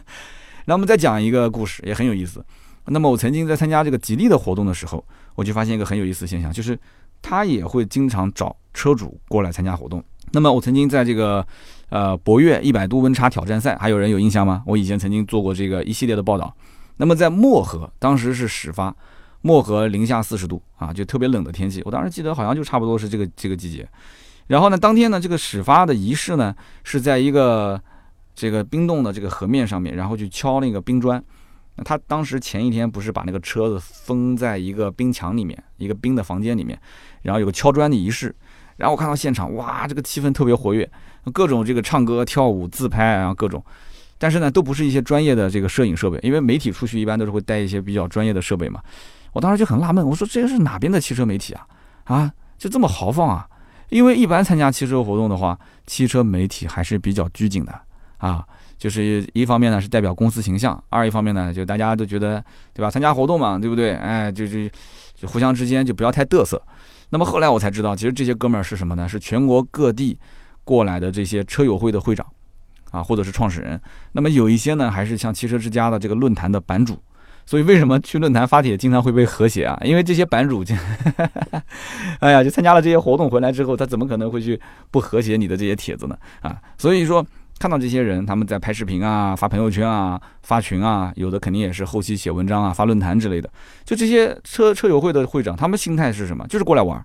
[0.66, 2.44] 那我们再讲一个故事，也很有意思。
[2.88, 5.02] 那么我曾经在参加这个吉利的活动的时候，
[5.36, 6.78] 我就发现一个很有意思的现象，就是。
[7.22, 10.02] 他也会经常找车主过来参加活动。
[10.32, 11.46] 那么我曾经在这个，
[11.90, 14.62] 呃，博越一百度温差挑战赛，还有人有印象吗？
[14.66, 16.54] 我以前曾经做过这个一系列的报道。
[16.96, 18.94] 那么在漠河，当时是始发，
[19.42, 21.82] 漠河零下四十度啊，就特别冷的天气。
[21.84, 23.86] 我当时记得好像就差不多是这个这个季节。
[24.46, 27.80] 然后呢，当天呢，这个始发的仪式呢，是在一个
[28.34, 31.22] 这个冰冻的这个河面上面，然后去敲那个冰砖。
[31.76, 36.78] 那他当时前一天不是把那个车子封在一个冰墙里面，一个冰的房间里面，
[37.22, 38.34] 然后有个敲砖的仪式，
[38.76, 40.88] 然后我看到现场，哇，这个气氛特别活跃，
[41.32, 43.64] 各种这个唱歌、跳舞、自拍啊，各种，
[44.18, 48.80] 但是呢，都不是一些专业的这个摄影设备，因为媒体出去一般都是会带一些比较专业的设备嘛。
[49.32, 51.66] 我当时就很纳闷，我说这是哪边的汽车媒体啊？
[52.04, 53.48] 啊，就这么豪放啊？
[53.88, 57.72] 因为一般参加汽车活动的话，汽车媒体还是比较拘谨的
[58.18, 58.44] 啊。
[58.78, 62.90] 就是一方面呢是代表公司形象，二一方面呢就大家都觉得对吧？
[62.90, 63.94] 参加活动嘛，对不对？
[63.94, 64.68] 哎，就是
[65.14, 66.60] 就互相之间就不要太嘚瑟。
[67.12, 69.06] 那么后来我才知道，其实这些哥们儿是什么呢？
[69.06, 70.18] 是全国各地
[70.64, 72.26] 过来的这些车友会的会长
[72.90, 73.78] 啊，或者是创始人。
[74.12, 76.98] 那么有一些呢还是像汽车之家的这个论坛的版主。
[77.44, 79.78] 所以为什么去论坛发帖经常会被和谐啊？
[79.84, 80.74] 因为这些版主就，
[82.20, 84.58] 哎呀，就参加了这些活动回来之后，他怎么可能会去
[84.90, 86.16] 不和谐你的这些帖子呢？
[86.40, 87.22] 啊，所以说。
[87.62, 93.48] 看到这些人，他们在拍视频啊、发朋友圈啊、发群啊，有的肯定也是后期写文章啊、发论坛之类的。
[93.84, 96.44] 就这些车车友会的会长，他们心态是什么？
[96.48, 97.00] 就是过来玩，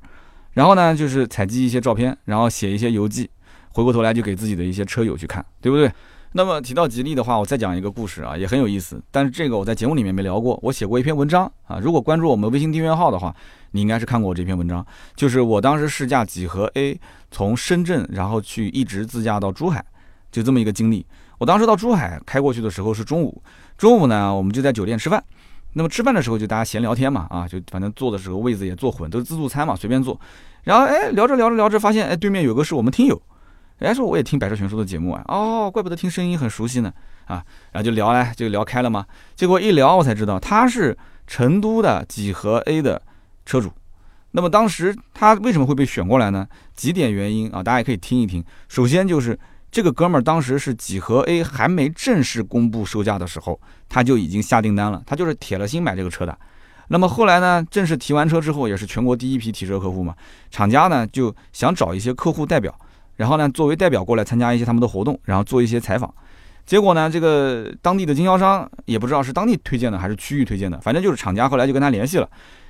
[0.54, 3.30] 然后呢，就是采集一些照片，然后写一些游记，
[3.70, 5.92] 回过头来就给自己的一些车友去看，对不对？
[6.32, 9.00] 那么提到吉利的话，我再讲一个故事啊，也很有意思。
[9.12, 11.78] 但是这个我在节目里面没聊过，我写过一篇文章啊。
[11.80, 13.32] 如果关注我们微信订阅号的话，
[13.74, 14.84] 你应该是看过我这篇文章，
[15.16, 19.86] 就是我当时试驾几何 A 从深圳，然后去一直自驾到珠海。
[20.32, 21.06] 就这么一个经历，
[21.38, 23.42] 我当时到珠海开过去的时候是中午，
[23.78, 25.24] 中午呢我们就在酒店吃饭，
[25.74, 30.20] 那么吃饭的时候就大家闲聊天嘛，啊，就反正坐的时候位子也坐混，都是自助餐嘛，随便坐。
[30.64, 33.22] 然后哎聊着聊着聊着，发现哎对面有个是我们听友，
[33.80, 36.92] 人家说我也听百车全说的节目啊，哦，怪不得听声音很熟悉呢，
[37.26, 39.06] 啊，然后就聊来，就聊开了嘛。
[39.36, 43.02] 结果一聊我才知道他是成都的几何 A 的
[43.46, 43.72] 车主，
[44.32, 46.48] 那么当时他为什么会被选过来呢？
[46.76, 48.44] 几点原因啊，大家也可以听一听。
[48.68, 49.40] 首先就是。
[49.78, 56.36] 这个哥们儿当时是几何 A 还没正式公布售价的时候，他就已经下订单了，他就是铁了心买这个车的。
[56.88, 60.16] 那么后来呢，正式提完车之后，也是全国第一批提车客户嘛，
[60.50, 62.76] 厂家呢就想找一些客户代表，
[63.18, 66.12] 然后呢作为代表过来参加一些他们的活动，然后做一些采访。
[66.66, 72.28] 结果呢，这个当地的经销商也不知道是当地推荐的还是区域推荐的，反正就是厂家后来就跟他联系了，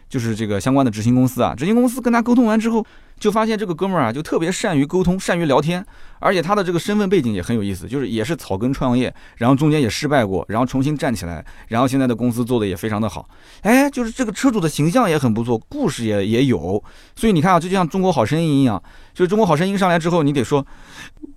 [0.09, 2.85] 就是这个相关的执行公司啊，执行公司跟他沟通完之后，
[3.19, 5.85] 就发现这个哥们儿啊，就特别善于沟通，善于聊天，
[6.19, 13.27] 而且他的这个身份背景也很有意思，就是也是草根创业，然后中间也失败过，然后重新站起来，然后现在的公司做的也非常的好，
[13.61, 16.83] 哎，就是这个车主的形象也很不错，故事也也有，
[17.15, 18.81] 所以你看啊，这就像中国好声音一样，
[19.13, 20.65] 就是中国好声音上来之后，你得说，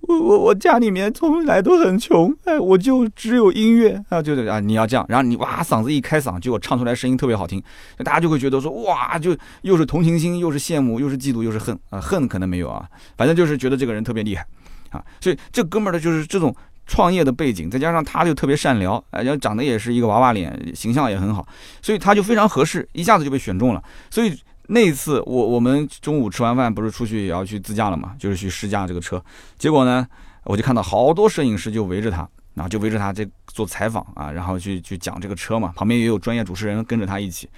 [0.01, 7.61] 我我我家里面从来都很穷，哎，我就只有音乐啊，就是啊，你要这样，然后你哇嗓子一开嗓，结果唱出来声音特别好听，
[8.03, 11.70] 大家就会觉得说哇，就又是同情心，又是羡慕，又是嫉妒，又是恨。
[11.89, 14.45] 啊，恨可能没有啊，反正就是觉得这个人特别厉害
[14.89, 16.55] 啊，所以这哥们儿的就是这种
[16.85, 21.47] 创业的背景，再加上他就特别善聊，哎，然后长得也是一个娃娃脸，形象也很好，
[21.81, 23.81] 所以他就非常合适，一下子就被选中了。
[24.09, 29.23] 所以那一次我我们中午吃完饭不是出去也要去自驾了嘛，就是去试驾这个车，
[29.57, 30.05] 结果呢，
[30.43, 37.49] 我就看到好多摄影师就围着他，然后就围着他这做采访啊，然后去去讲这个车嘛，旁边也有专业主持人跟着他一起，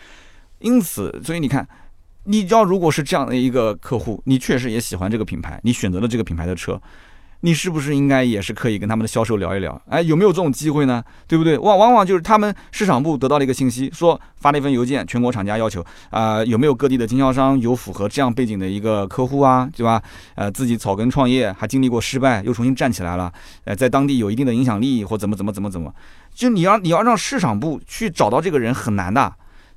[0.60, 1.68] 因此，所以你看。
[2.26, 6.82] 你知道，如果是这样的一个客户，你确实也喜欢这个品牌，你选择了这个品牌的车，
[7.42, 9.82] 你是不是应该也是可以跟他们的销售聊一聊？
[9.90, 11.04] 哎，有没有这种机会呢？
[11.28, 11.58] 对不对？
[11.58, 20.02] 往往往就是他们市场部得到了一个信息，说发了一份邮件，全国厂家要求啊，有没有各地的经销商有符合这样背景的一个客户啊，对吧？
[20.36, 23.30] 呃，自己草根创业，还经历过失败，又重新站起来了，
[23.66, 25.94] 呃，在当地有一定的影响力，或怎么怎么怎么怎么，
[26.34, 29.34] 就你要你要让市场部去找到这个人很难的。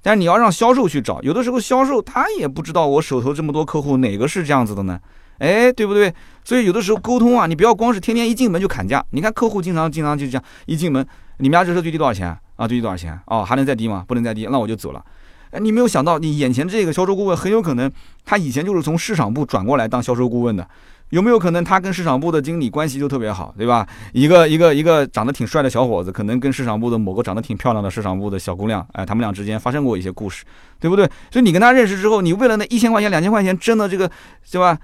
[0.06, 5.00] 但是你要让销售去找，有的时候销售他也不知道我手头这么多客户哪个是这样子的呢？
[5.38, 6.14] 哎，对不对？
[6.44, 9.04] 所以有的时候沟通啊，你不要光是天天一进门就砍价。
[9.10, 11.04] 你看客户经常经常就这样，一进门，
[11.38, 12.68] 你们家这车最低多少钱啊？
[12.68, 13.18] 最低多少钱？
[13.26, 14.04] 哦，还能再低吗？
[14.06, 15.04] 不能再低，那我就走了。
[15.50, 17.90] 哎，你没有想到，你眼前这个销售顾问很有可能
[18.24, 20.64] 他以前就是从市场部转过来当销售顾问的。
[21.10, 23.86] 有没有可能他跟市场部的经理关系就特别好，对吧？
[24.12, 30.44] 一个一个一个长得挺帅的小伙子，可能跟市场部的某个长得挺漂亮的市场部的小姑娘，哎，他们俩之间发生过一些故事，
[30.80, 31.08] 对不对？
[31.30, 34.10] 所以你跟他认识之后，你为了那一千块钱、两千块钱争的这个，
[34.50, 34.76] 对吧？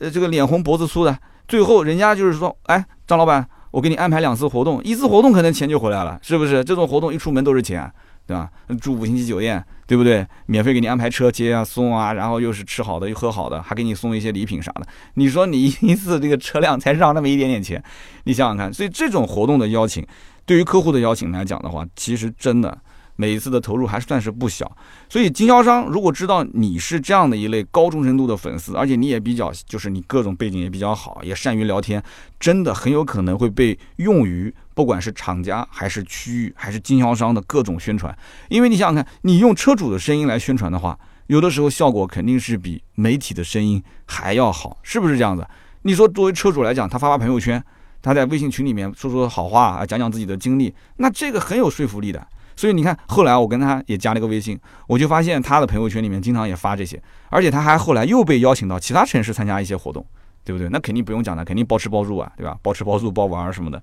[0.00, 6.62] 呃，这个脸红脖子粗的，最后人家就是说，哎，张老板，我给你安排两次活动，一次活动可能钱就回来了，是不是？
[6.62, 7.90] 这种活动一出门都是钱。
[8.26, 8.48] 对吧？
[8.80, 10.24] 住五星级酒店，对不对？
[10.46, 14.86] 免费给你安排车接啊、送啊，然后又是吃好的又喝好的，还给你送一些礼品啥的。
[15.14, 17.82] 你说你一次这个车辆才让那么一点点钱，
[18.22, 18.72] 你想想看。
[18.72, 20.06] 所以这种活动的邀请，
[20.46, 22.78] 对于客户的邀请来讲的话，其实真的。
[23.16, 24.74] 每一次的投入还算是不小，
[25.10, 32.02] 所以经销商如果知道你是这样的一类高忠诚度的粉丝，而且你也比较，就是你各种背景也比较好，也善于聊天，
[32.38, 38.16] 真的很有可能会被用于不管是厂家还是区域还是经销商的各种宣传。
[38.48, 45.46] 因为你想想看，你用车主的声音来宣传的话，有的时候效果肯定是比媒体的声音还要好，是不是这样子？
[45.82, 47.62] 你说作为车主来讲，他发发朋友圈，
[48.02, 52.26] 他在微信群里面说说好话啊，讲讲自己的经历，那这个很有说服力的。
[52.56, 60.04] 所以你看，后来我跟他也加了个微信，我就发现他的朋友圈里面经常也发这些，而且他还后来又被邀请到其他城市参加一些活动，
[60.44, 60.68] 对不对？
[60.68, 62.58] 那肯定不用讲了，肯定包吃包住啊，对吧？
[62.60, 63.82] 包吃包住包玩什么的。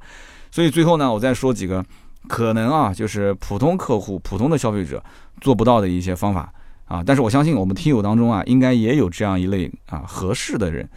[0.57, 1.85] 所以最后呢，我再说几个
[2.27, 4.99] 可能啊，就是普通客户、普通的消费者
[5.39, 6.51] 做不到的一些方法
[6.85, 7.03] 啊。
[7.05, 10.89] 但是我相信我们听友当中啊，应该也有这样一类啊合适的人。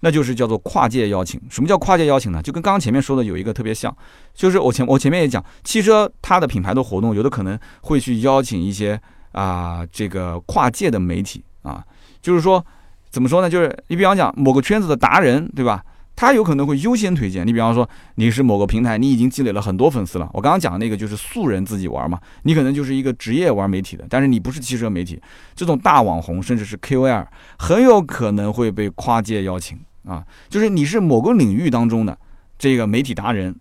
[0.00, 1.40] 那就是叫做跨界邀请。
[1.48, 2.42] 什么叫跨界邀请呢？
[2.42, 3.96] 就跟刚刚前面说的有一个特别像，
[4.34, 9.00] 就是我前我前面也讲，汽车它的品牌的活动，有的可能会去邀请一些
[9.30, 11.84] 啊这个跨界的媒体啊，
[12.20, 12.66] 就是说
[13.10, 13.48] 怎么说呢？
[13.48, 15.84] 就是你比方讲某个圈子的达人，对吧？
[16.16, 17.46] 他有可能会优先推荐。
[17.46, 20.28] 你比方说你是某个平台，你已经积累了很多粉丝了。
[20.32, 25.20] 我刚刚讲的那个就是素人自己玩嘛，你可能就是一个职业玩媒体的，但是你不是汽车媒体，
[25.54, 27.26] 这种大网红甚至是 KOL，
[27.58, 29.78] 很有可能会被跨界邀请。
[30.06, 32.18] 啊，就是你是某个领域当中的
[32.58, 33.54] 这个媒体达人，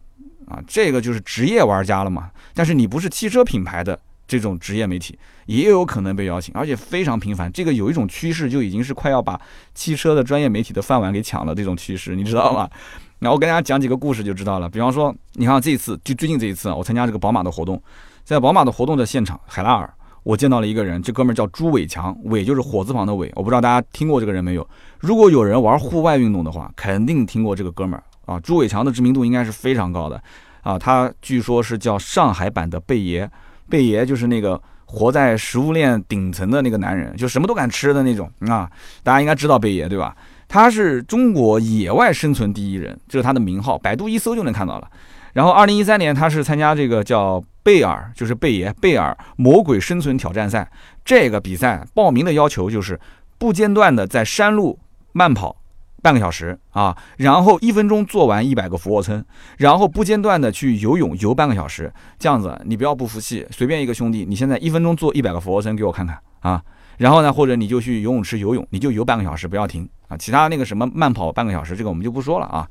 [0.46, 2.30] 啊，这个就是职业玩家了嘛。
[2.54, 3.98] 但是你不是汽车品牌的
[4.34, 5.16] 这种职业媒体，
[5.46, 7.52] 也有可能被邀请，而且非常频繁。
[7.52, 9.40] 这个有一种趋势，就已经是快要把
[9.76, 12.68] 汽车的专业媒体的饭碗给抢了这种趋势，你知道吗？
[13.20, 14.68] 那我跟大家讲几个故事就知道了。
[14.68, 17.80] 比方说，你看这一次，就最近这一次啊，我参加这个宝马的活动，
[18.24, 19.94] 在宝马的活动的现场，海拉尔。
[20.24, 23.30] 我见到了一个人，这哥们儿叫朱伟强，伟就是火字旁的伟。
[23.36, 24.66] 我不知道大家听过这个人没有？
[25.00, 28.40] 如果有人玩户外运动的话，肯定听过这个哥们儿啊。
[28.40, 30.24] 朱伟强的知名度应该是非常高的
[30.62, 30.80] 啊。
[30.80, 33.30] 他据说是叫上海版的贝爷，
[33.74, 38.70] 贝爷就是那个活在食物链顶层的那个男人，就什么都敢吃的那种啊。
[39.02, 40.16] 大家应该知道贝爷对吧？
[40.48, 44.88] 他是中国野外生存第一人，这是他的名号，百度一搜就能看到了。
[45.34, 50.70] 然后，二零一三年他是参加这个叫贝尔，就是贝爷贝尔魔鬼生存挑战赛。
[51.04, 53.00] 这个比赛报名的要求就是
[53.40, 54.78] 不间断的在山路
[55.14, 55.56] 慢跑
[56.04, 59.24] 半个小时啊，然后一分钟做完一百个俯卧撑，
[59.58, 61.92] 然后不间断的去游泳游半个小时。
[62.20, 66.62] 这样子，你不要不服气，随便一个兄弟，你现在一分钟做一百个俯卧撑给我看看啊！
[66.98, 72.68] 然后呢，或者你就去游泳池游泳，你就游半个小时不要停啊，其他那个什么慢跑半个小时，这个我们就不说了啊。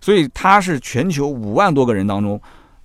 [0.00, 2.40] 所以他是全球五万多个人当中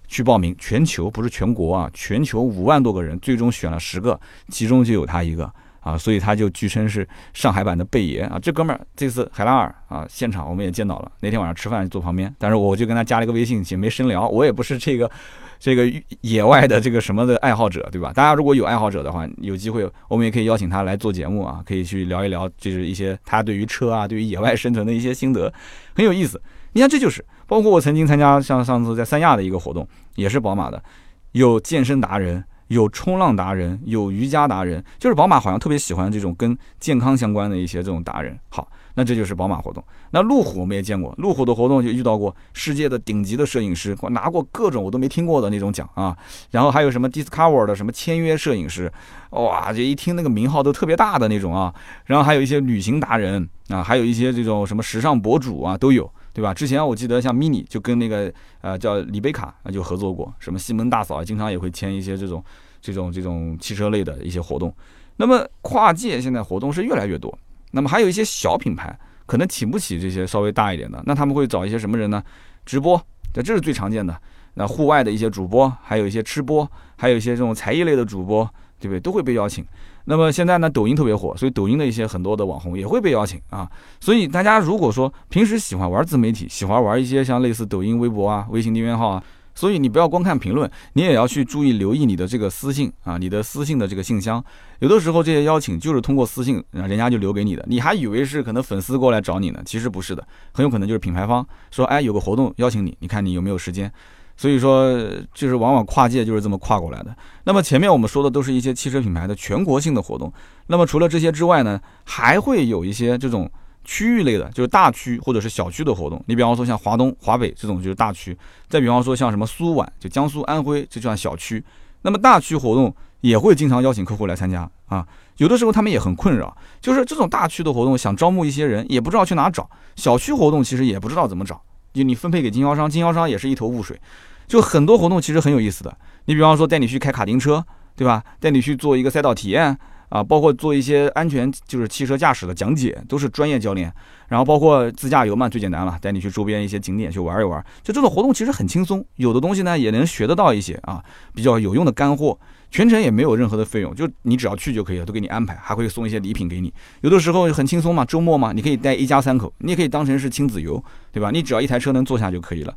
[0.07, 5.51] 去报名，全球不是全国啊，全球五万多个人最终选了十个，其中就有他一个。
[5.87, 8.37] 啊，所以他就据称是上海版的贝爷啊。
[8.41, 11.09] 这哥们儿这次海拉尔啊，现场我们也见到了。
[11.21, 14.27] 那天晚上吃饭坐旁边，但是我就跟他加了一个微信，也没深聊。
[14.27, 15.09] 我也不是这个
[15.57, 15.89] 这个
[16.21, 18.11] 野外的这个什么的爱好者，对吧？
[18.13, 25.53] 大家如果有爱好者的话，有机会我们也可以邀请他来做节目啊，可以去聊一聊，就是一些他对于车啊，对于野外生存的一些心得，
[25.95, 26.41] 很有意思。
[26.73, 30.83] 你看，这就是包括我曾经参加像上次在三亚的一个活动，也是宝马的，
[31.31, 32.43] 有健身达人。
[32.67, 38.37] 有冲浪达人，有瑜伽达人，就是宝马好像特别喜欢这种跟健康相关的一些这种达人。
[38.49, 39.83] 好，那这就是宝马活动。
[40.11, 46.15] 那路虎我们也见过，路虎的活动就遇到过世界的顶级的摄影师，拿过各种我都没听过的那种奖啊。
[46.51, 48.91] 然后还有什么 Discover 的什么签约摄影师，
[49.31, 51.73] 哇，这一听那个名号都特别大的那种啊。
[52.05, 56.09] 然后还有一些旅行达人啊，还有一些这种什么时尚博主啊都有。
[56.37, 56.53] 对吧？
[56.53, 62.43] 之前我记得像 mini 就跟那个呃叫李贝卡啊就合作过，什么西门大嫂经常也会签一些这种
[62.79, 64.71] 这种这种汽车类的一些活动。
[65.15, 67.35] 那么跨界现在活动是越来越多。
[67.71, 68.95] 那么还有一些小品牌
[69.25, 72.23] 可能请不起这些稍微大一点的，那他们会找一些什么人呢？
[72.67, 74.15] 直播，这这是最常见的。
[74.53, 78.47] 那户外的一些主播，还有一些吃播，还有一些这种才艺类的主播，
[78.79, 78.99] 对不对？
[78.99, 79.65] 都会被邀请。
[80.09, 83.69] 那么现在呢，抖音特别火，所以抖音的一些很多的网红也会被邀请啊。
[83.99, 94.41] 所以大家如果说平时喜欢玩自媒体，喜欢玩一些像类似抖音、微博啊、微信订阅号啊，所以你不要光看评论，你也要去注意留意你的这个私信啊，你的私信的这个信箱。
[94.79, 103.91] 有的时候这些邀请就是通过私信，人家就留给你的，你还以为是可能粉丝过来找你呢，其实不是的，很有可能就是品牌方说，哎，有个活动邀请你，你看你有没有时间。
[104.37, 104.95] 所以说，
[105.33, 107.13] 就是往往跨界就是这么跨过来的。
[107.43, 110.31] 那么前面我们说的都是一些汽车品牌的全国性的活动。
[110.67, 113.49] 那么除了这些之外呢，还会有一些这种
[113.83, 116.23] 区域类的，就是大区或者是小区的活动。
[116.27, 118.37] 你比方说像华东、华北这种就是大区，
[118.69, 121.63] 再比方说像什么苏皖，就江苏、安徽，这算小区。
[122.03, 125.05] 那么大区活动也会经常邀请客户来参加啊。
[125.37, 129.63] 有的时候他们也很困扰，就是这种大区的活动想招募一些人，也不知道去哪找；
[129.95, 131.59] 小区活动其实也不知道怎么找。
[131.97, 133.99] 就你分配给经销商，经销商也是一头雾水。
[134.47, 138.23] 就很多活动其实很有意思的，你比方说带你去开卡丁车，对吧？
[138.39, 143.91] 带你去做一个赛道体验啊，包括做一些安全，就是汽车驾驶的讲解，都是专业教练。
[144.29, 147.61] 然后包括自驾游嘛，最简单了，带你去周边一些景点去玩一玩。
[147.83, 152.39] 就这种活动其实很轻松，有的东西呢也能学得到一些啊，比较有用的干货。
[152.69, 156.71] 全程也没有任何的费用，就你只要去就可以了，都给你安排，还会送一些礼品给你。
[157.01, 161.31] 有的时候很轻松嘛，周末嘛，你可以带一家三口，你也可以当成是亲子游，对吧？
[161.31, 162.73] 你只要一台车能坐下就可以了。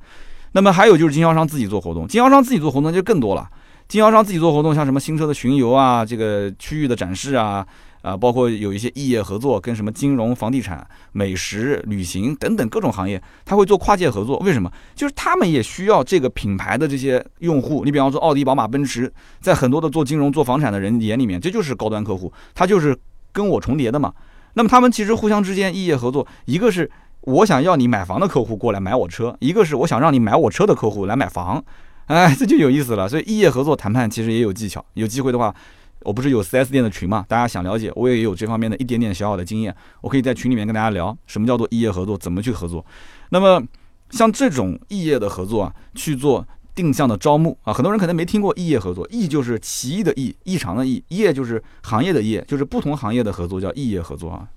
[0.52, 3.48] 那么还有就是经销商自己做活动，经销商自己做活动就更多了。
[3.88, 7.66] 经销商自己做活动，像什么新车的巡游啊，这个区域的展示啊。
[8.02, 14.38] 啊，包括有一些异业合作，跟什么金融、房地产、美食、旅行等等各种行业，他会做跨界合作。
[14.38, 14.72] 为什么？
[14.94, 17.84] 就是他们也需要这个品牌的这些用户。
[17.84, 22.96] 你比方说奥迪、宝马、奔驰，在很多的做金融、做房产的人眼里面，这就是高端客户，他就是
[23.32, 24.12] 跟我重叠的嘛。
[24.54, 31.62] 那么他们其实互相之间异业合作，一个是我想要你买房的客户过来买我车，一个是我想让你买我车的客户来买房。
[32.06, 33.08] 哎，这就有意思了。
[33.08, 35.54] 所以异业合作谈判其实也有技巧，有机会的话。
[36.02, 37.24] 我不是有 4S 店的群嘛？
[37.28, 42.84] 大家想了解，我也有这方面的一点点小小的经验，我可以在群里面跟大家聊什么叫做异业合作，怎么去合作。
[43.28, 43.62] 那么
[44.10, 54.48] 像这种异业的合作啊，去做定向的招募啊，很多人可能没听过异业合作，异就是奇异的异，异常的异，业就是行业的业，就是不同行业的合作叫异业合作啊。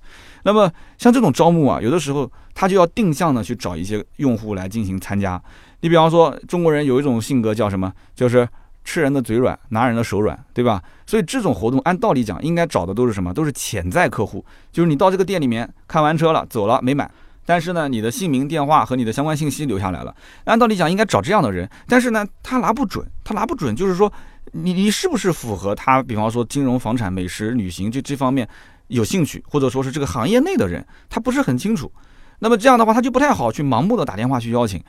[0.43, 5.41] 那么像这种招募啊，有的时候他就要定向的去找一些用户来进行参加。
[5.82, 7.91] 你比方说中国人有一种性格叫什么？
[8.15, 8.47] 就是。
[8.84, 10.82] 吃人的嘴软，拿人的手软，对吧？
[11.06, 13.34] 所以这种活动按道理讲，应该找的都是什么？
[13.34, 17.10] 都是潜在客户，就是你到这个店里面看完车了，走了没买，
[17.46, 20.15] 但是呢，你的姓名、电话和你的相关信息留下来了。
[20.46, 24.12] 按道理讲，应该找这样的人，但是呢，他拿不准，他拿不准，就是说
[24.52, 26.02] 你你是不是符合他？
[26.04, 28.48] 比方说金融、房产、美食、旅行就这方面
[28.88, 31.91] 有兴趣，或者说是这个行业内的人，他不是很清楚。
[32.39, 34.84] 那么这样的话，他就不太好去盲目的打电话去邀请。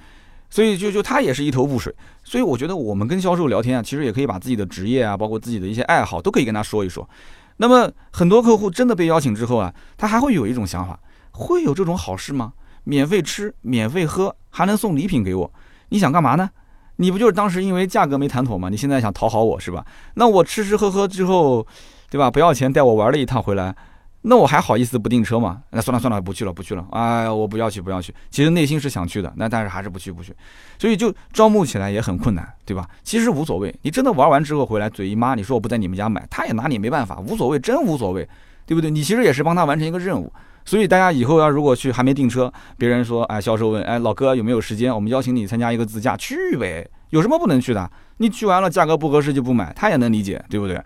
[0.54, 7.08] 所以就就他也是一头雾水，所以我觉得我们跟销售聊天啊，其实也可以把自己的职业啊，包括自己的一些爱好，都可以跟他说一说。
[7.56, 10.96] 那么很多客户真的被邀请之后啊，他还会有一种想法，
[11.32, 12.52] 会有这种好事吗？
[12.84, 15.52] 免费吃，免费喝，还能送礼品给我，
[15.88, 16.48] 你想干嘛呢？
[16.98, 18.68] 你不就是当时因为价格没谈妥吗？
[18.68, 19.84] 你现在想讨好我是吧？
[20.14, 21.66] 那我吃吃喝喝之后，
[22.08, 22.30] 对吧？
[22.30, 23.74] 不要钱带我玩了一趟回来。
[24.26, 25.60] 那我还好意思不订车吗？
[25.70, 26.86] 那算了算了，不去了不去了。
[26.92, 28.14] 哎，我不要去不要去。
[28.30, 30.34] 其实内心是想去的，那但是还是不去不去。
[30.78, 32.88] 所以就招募起来也很困难，对吧？
[33.02, 38.28] 其实无所谓，你真的玩完之后回来嘴一抹，你说我不在你们家买，他也拿你没办法，无所谓，真无所谓。
[38.66, 38.90] 对不对？
[38.90, 40.32] 你其实也是帮他完成一个任务。
[40.64, 44.94] 所以大家以后要如果去还没订车，别人说，哎，销售问，哎，老哥有没有时间？
[44.94, 47.90] 我们邀请你参加一个自驾，去呗，有什么不能去的？
[48.16, 50.82] 你去完了价格不合适就不买，他也能理解，对不对？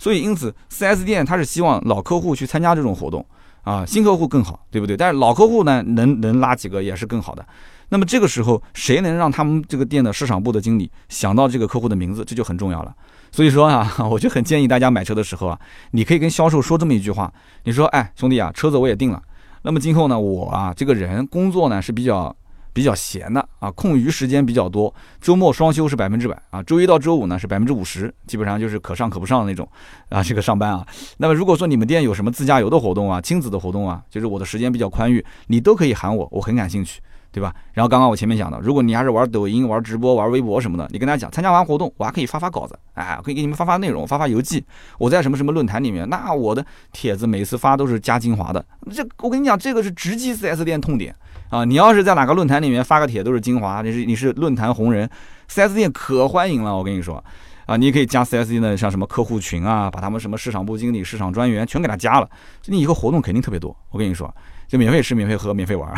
[0.00, 3.24] 所以因此，4S 店他是希望老客户去参加这种活动
[3.64, 4.96] 啊，新客户更好，对不对？
[4.96, 7.44] 但是老客户呢，能能拉几个也是更好的。
[7.90, 12.94] 那么这个时候，谁能让他们这个店的市场部的经理想到这个客户的名字，这就很重要了。
[13.30, 15.60] 所以说啊， 我就很建议大家买车的时候啊，
[15.90, 17.30] 你可以跟销售说这么一句话：
[17.64, 19.22] 你说，哎，兄弟啊，车子我也定了。
[19.62, 22.34] 那么今后呢，我啊这个人工作呢是比较
[22.72, 29.68] 比较闲的啊，空余时间比较多，周末双休是百分之百啊，周一到周五呢是百分之五十，基本上就是可上可不上的那种
[30.10, 30.86] 啊，这个上班啊。
[31.18, 37.00] 那么如果说你们店有什么自驾游的活动啊，亲子的活动啊，就是我的时间比较宽裕，你都可以喊我，我很感兴趣。
[37.32, 37.54] 对吧？
[37.72, 44.64] 然后刚刚我前面讲的，如果你还是玩抖音、玩直播、玩微博什么的，你跟大家讲，参加完活动，我还可以发发稿子，哎，可以给你们发发内容、发发游记。
[44.98, 48.64] 我在什么什么论坛里面，那我的帖子每次发都是加精华的。
[48.92, 51.14] 这我跟你讲，这个是直击 4S 店痛点
[51.50, 51.64] 啊！
[51.64, 55.08] 你要是在哪个论坛里面发个帖都是精华，你是你是论坛红人
[55.48, 56.76] ，4S 店可欢迎了。
[56.76, 57.22] 我跟你说
[57.66, 62.28] 啊，你也可以加 4S 店的像什么客户群啊，把他们什么市场部经理、市场专员全给他加了，
[62.66, 63.76] 你以后活动肯定特别多。
[63.90, 64.34] 我跟你说。
[64.70, 65.92] 就免费吃、免费喝、免费玩，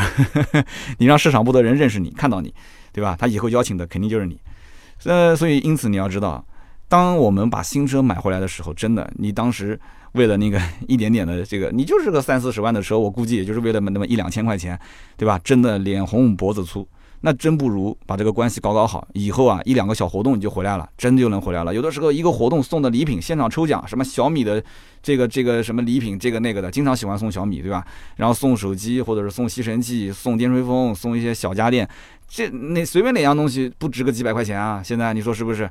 [0.97, 2.51] 你让市场部的人认识你、看到你，
[2.91, 3.15] 对吧？
[3.15, 4.35] 他以后邀请的肯定就是你。
[5.03, 6.43] 呃，所以因此你要知道，
[6.87, 9.79] 当我们把新车买回来的时候，真的，你当时
[10.13, 10.59] 为了那个
[10.89, 14.79] 一点点的这个，你就是个三四十万的车，我估计也就是为了那么一两千块钱，
[15.17, 15.39] 对吧？
[15.43, 16.87] 真的脸红脖子粗。
[17.25, 21.73] 那真不如把这个关系搞搞好，以后啊一两个小活动你就回来了，真就能回来了。
[21.73, 24.61] 有的时候一个活动送的礼品，现场抽奖，什么小米的
[25.01, 27.85] 这个这个什么礼品，这个那个的，经常喜欢送小米，对吧？
[28.17, 31.87] 然后送手机，或者是送吸尘器，送电吹风，送一些小家电，
[32.27, 34.83] 这那随便哪样东西不值个几百块钱啊？
[34.83, 35.69] 现在你说是不是？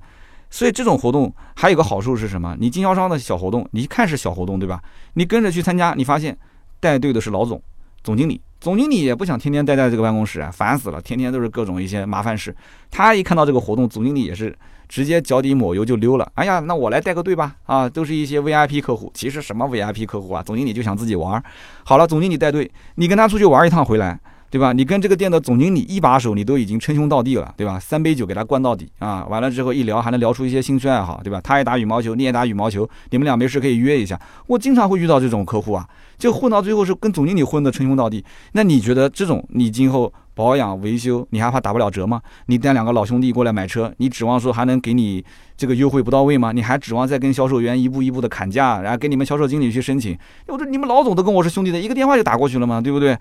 [0.48, 2.56] 所以这种活动还有个好处是什么？
[2.58, 4.82] 你经销商的小活动，你一看是小活动，对吧？
[5.14, 6.34] 你跟着去参加，你发现
[6.80, 7.62] 带队的是老总、
[8.02, 8.40] 总经理。
[8.62, 12.54] 总经理也不想天天待在这个办公室啊，烦死了，天天都是各种一些麻烦事。
[12.92, 14.56] 他一看到这个活动，总经理也是
[14.88, 16.30] 直接脚底抹油就溜了。
[16.34, 19.10] 哎呀，那我来带个队吧，啊，都是一些 VIP 客户。
[19.14, 21.42] 其实什么 VIP 客户啊，总经理就想自己玩。
[21.82, 24.16] 好了，总经理带队，你跟他出去玩一趟回来。
[24.52, 24.74] 对吧？
[24.74, 27.80] 你跟这个店的总经理一把手，你都已经称兄道弟了，对吧？
[27.80, 29.24] 三杯酒给他灌到底啊！
[29.30, 31.40] 完了之后一聊，还能聊出一些兴趣爱好，对吧？
[31.42, 34.20] 他也打羽毛球，你也打羽毛球，你们俩没事可以约一下。
[34.46, 35.88] 我经常会遇到这种客户啊，
[36.18, 38.22] 就混到最后是跟总经理混的称兄道弟。
[38.52, 42.20] 那你觉得这种你今后保养维修，你还怕打不了折吗？
[42.44, 45.24] 你带两个老兄弟过来买车，你指望说还能给你
[45.56, 46.52] 这个优惠不到位吗？
[46.52, 50.14] 你还指望再跟销售员一步一步的砍价，然后给你们销售经理去申请？
[50.48, 53.16] 我这你们老总都跟我是兄弟的，一个电话就打过去了嘛，对不对？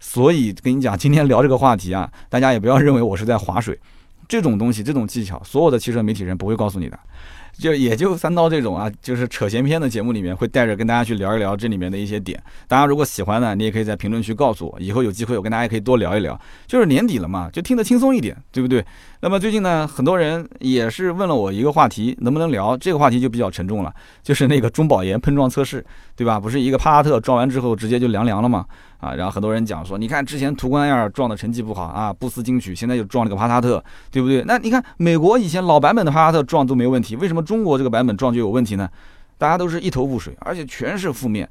[0.00, 3.78] 所以跟你讲，今天聊这个话题啊，大家也不要认为我是在划水，
[4.28, 6.98] 这种东西，这种技巧，所有的汽车媒体人不会告诉你的。
[7.58, 12.38] 就也就三刀这种啊，就是扯闲篇的节目里面会带着跟大家去聊一聊这里面的一些点。
[12.68, 16.38] 大家如果喜欢呢，你也可以在评论区告诉我，以后有机会我跟大家也可以多聊一聊。
[16.66, 18.84] 就是年底了嘛，就听得轻松一点，对不对？
[19.20, 22.76] 那么最近呢，很多人也是问了我一个话题，能不能聊？
[22.76, 23.92] 这个话题就比较沉重了，
[24.22, 26.38] 就是那个中保研碰撞测试，对吧？
[26.38, 28.66] 不是一个帕萨特撞完之后直接就凉凉了吗？
[28.98, 34.42] 啊，然后很多人讲说，你看之前途观 L 撞的成绩不好啊，不思进取，现在又撞了个帕萨特，对不对？
[34.46, 38.88] 那你看美国以前老版本的帕萨特撞都没问题，为什么中国这个版本撞就有问题呢？
[39.38, 41.48] 大家都是一头雾水，而且全是负面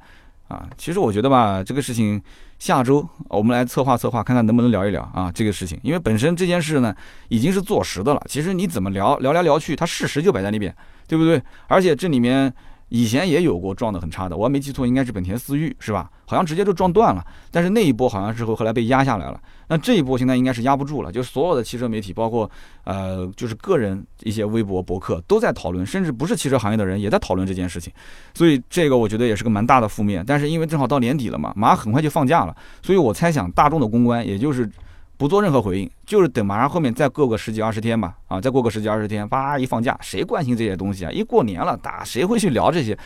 [0.48, 0.68] 啊。
[0.76, 2.20] 其实我觉得吧，这个事情
[2.58, 6.94] 下周我们来策划策划，看看能不能聊一聊啊这个事情，因为本身这件事呢
[7.28, 8.22] 已经是坐实的了。
[8.28, 10.74] 其实你怎么聊聊来聊去，它事实就摆在那边，
[11.06, 11.42] 对不对？
[11.68, 12.52] 而且这里面。
[12.88, 16.08] 以前也有过撞得很差的，我要没记错，应该是本田思域，是吧？
[16.24, 17.24] 好像直接就撞断了。
[17.50, 19.40] 但是那一波好像之后后来被压下来了。
[19.68, 22.48] 那这一波现在应该是压不住了，就所有的汽车媒体，包括
[22.84, 27.92] 呃，就是个人一些微博博客都在讨论，甚至不是汽车行业的人也在讨论这件事情。
[28.34, 30.24] 所以这个我觉得也是个蛮大的负面。
[30.24, 34.70] 但是因为正好到年底了嘛，马上很快就放假了，所以我猜想大众的公关也就是。
[35.16, 41.10] 不做任何回应，就是等马上后面再过个十几二十天吧，啊，再过个十几二十天，叭一放假，谁关心这些东西啊？
[41.10, 42.96] 一过年了，打谁会去聊这些？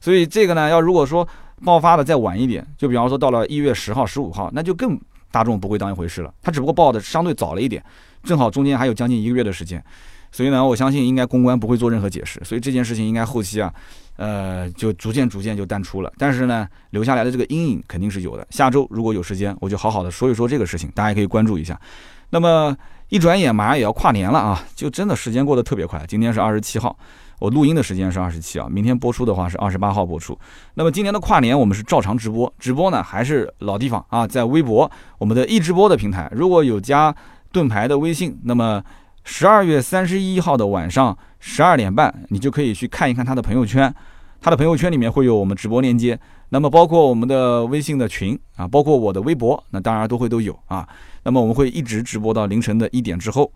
[0.00, 1.26] 所以这个呢，要如果说
[1.64, 4.98] 爆发的再晚一点，就比方说到了一月十号、十五号，那就更
[5.30, 6.32] 大众不会当一回事了。
[6.42, 7.82] 他只不过报的相对早了一点，
[8.22, 9.82] 正好中间还有将近一个月的时间，
[10.32, 13.72] 所以呢，我相信应该公关不会做任何解释，所以这件事情应该后期啊。
[14.20, 18.46] 呃，就逐渐逐渐就淡出了，但是呢，留下来的这个阴影肯定是有的。
[18.50, 21.80] 下周如果有时间，我就好好的说一说这个事情，大家可以关注一下。
[22.28, 22.76] 那么
[23.08, 26.04] 一转眼马上也要跨年了啊，就真的时间过得特别快。
[26.06, 26.94] 今天是二十七号，
[27.38, 30.38] 我录音的时间是二十七啊，明天播出的话是二十八号播出。
[30.74, 37.14] 那么今年的跨年我们是照常直播，直播呢还是老地方啊，在微博我们的易直播的平台，如果有加
[37.50, 38.84] 盾牌的微信，那么
[39.24, 43.92] 十二月三十一号的晚上十二点半，你就可以去看一看他的朋友圈。
[44.40, 46.18] 他的朋友圈里面会有我们直播链接，
[46.48, 50.88] 那么包括我们的微信的群啊，包括我的微博，那当然都会都有啊。
[51.24, 53.52] 那么我们会一直直播到凌晨的一点之后。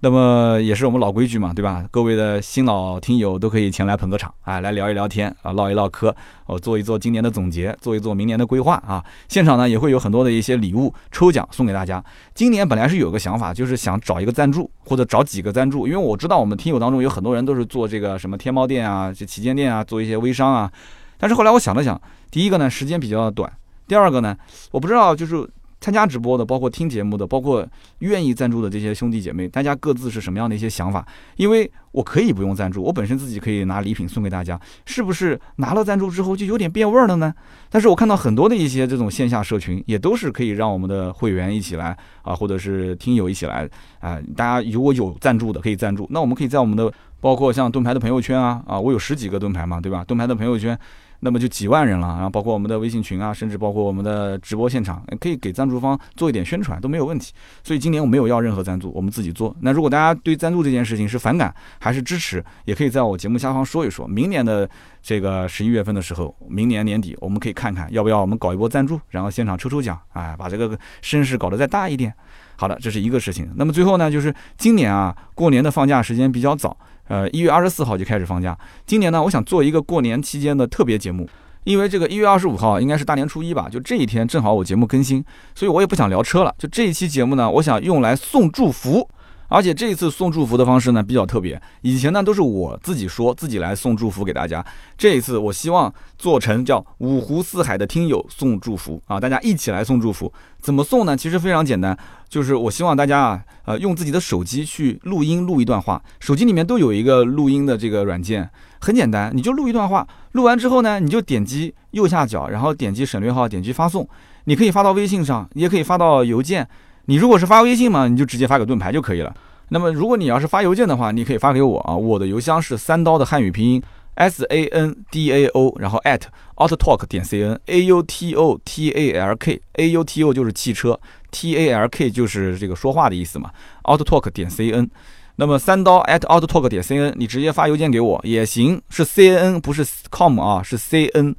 [0.00, 1.84] 那么也是我们老规矩嘛，对吧？
[1.90, 6.14] 各位的新老听友都可以前来捧个场，哎，来聊一聊天啊，唠一唠嗑，
[6.46, 9.04] 哦，做一做今年的总结，做一做明年的规划啊。
[9.28, 12.02] 现场呢也会有很多的一些礼物抽奖送给大家。
[12.32, 20.70] 今年本来是有个想法，就是想找一个赞助或者找几个赞助，因为我知道我们听友当中有很多人都是做这个什么天猫店啊、这旗舰店啊，做一些微商啊。
[21.18, 23.52] 但是后来我想了想，第一个呢时间比较短，
[23.88, 24.36] 第二个呢
[24.70, 25.44] 我不知道就是。
[25.80, 27.66] 参加直播的，包括听节目的，包括
[28.00, 31.06] 愿意赞助的这些兄弟姐妹，大家各自是什么样的一些想法？
[31.36, 37.32] 因为我可以不用赞助，我本身自己可以拿礼品送给大家，是不是拿了赞助之后就有点变味儿了呢？
[37.70, 43.68] 但是我看到很多的一些这种线下社群，也都是可以让我们的会员一起来啊，或者是听友一起来
[44.00, 50.04] 啊，大家如果有赞助的可以赞助，那我们可以在我们的包括像盾牌的朋友圈啊啊，我有十几个盾牌嘛，对吧？
[50.04, 50.76] 盾牌的朋友圈。
[51.20, 57.32] 那么就几万人了，然后包括我们的微信群啊，甚至包括我们的直播现场，可以给赞助方做一点宣传都没有问题。
[57.64, 59.54] 所以今年我没有要任何赞助，我们自己做。
[59.60, 64.06] 那如果大家对赞助这件事情是反感还是支持，也可以在我节目下方说一说。
[64.06, 64.68] 明年的
[65.02, 72.12] 这个十一月份的时候，明年年底我们可以看看要不要我们搞一波赞助，然后现场抽抽奖，哎，把这个声势搞得再大一点。
[72.56, 73.48] 好的，这是一个事情。
[73.56, 76.76] 那么最后呢，就是今年啊，过年的放假时间比较早。
[77.08, 78.56] 呃，一月二十四号就开始放假。
[78.86, 81.28] 今年呢，我想做一个过年期间的特别节目，
[81.64, 86.54] 因为这个一月二十五号应该是大年初一吧，就这一天正好我节目更新，所以我也不想聊车了。
[86.58, 89.08] 就这一期节目呢，我想用来送祝福。
[89.48, 94.64] 而且这一次送祝福的方式呢比较特别，以前呢都是我自己说自己来送祝福给大家，
[94.96, 100.32] 这一次我希望做成叫五湖四海的听友送祝福啊，大家一起来送祝福。
[100.60, 101.16] 怎么送呢？
[101.16, 101.96] 其实非常简单，
[102.28, 114.06] 就是我希望大家啊，呃，用自己的手机去录音录一段话，手机里面都有一个录音的这个软件，很简单，你就录一段话，录完之后呢，你就点击右下角，然后点击省略号，点击发送，
[114.44, 116.68] 你可以发到微信上，也可以发到邮件。
[117.08, 119.34] 你如果是发微信嘛，你就直接发给盾牌就可以了。
[119.70, 123.82] 那么如果你要是发邮件的话，你可以发给我啊，我的邮箱是三刀的汉语拼音
[124.16, 126.20] s a n d a o，然后 at
[126.56, 130.22] autotalk 点 c n a u t o t a l k a u t
[130.22, 131.00] o 就是汽车
[131.30, 133.50] ，t a l k 就是这个说话的意思嘛
[133.84, 134.90] ，autotalk 点 c n。
[135.36, 141.34] 那么三刀 at autotalk 点 c n，你直接发邮件给我也行，是 c n 不是 com 啊，是 c n。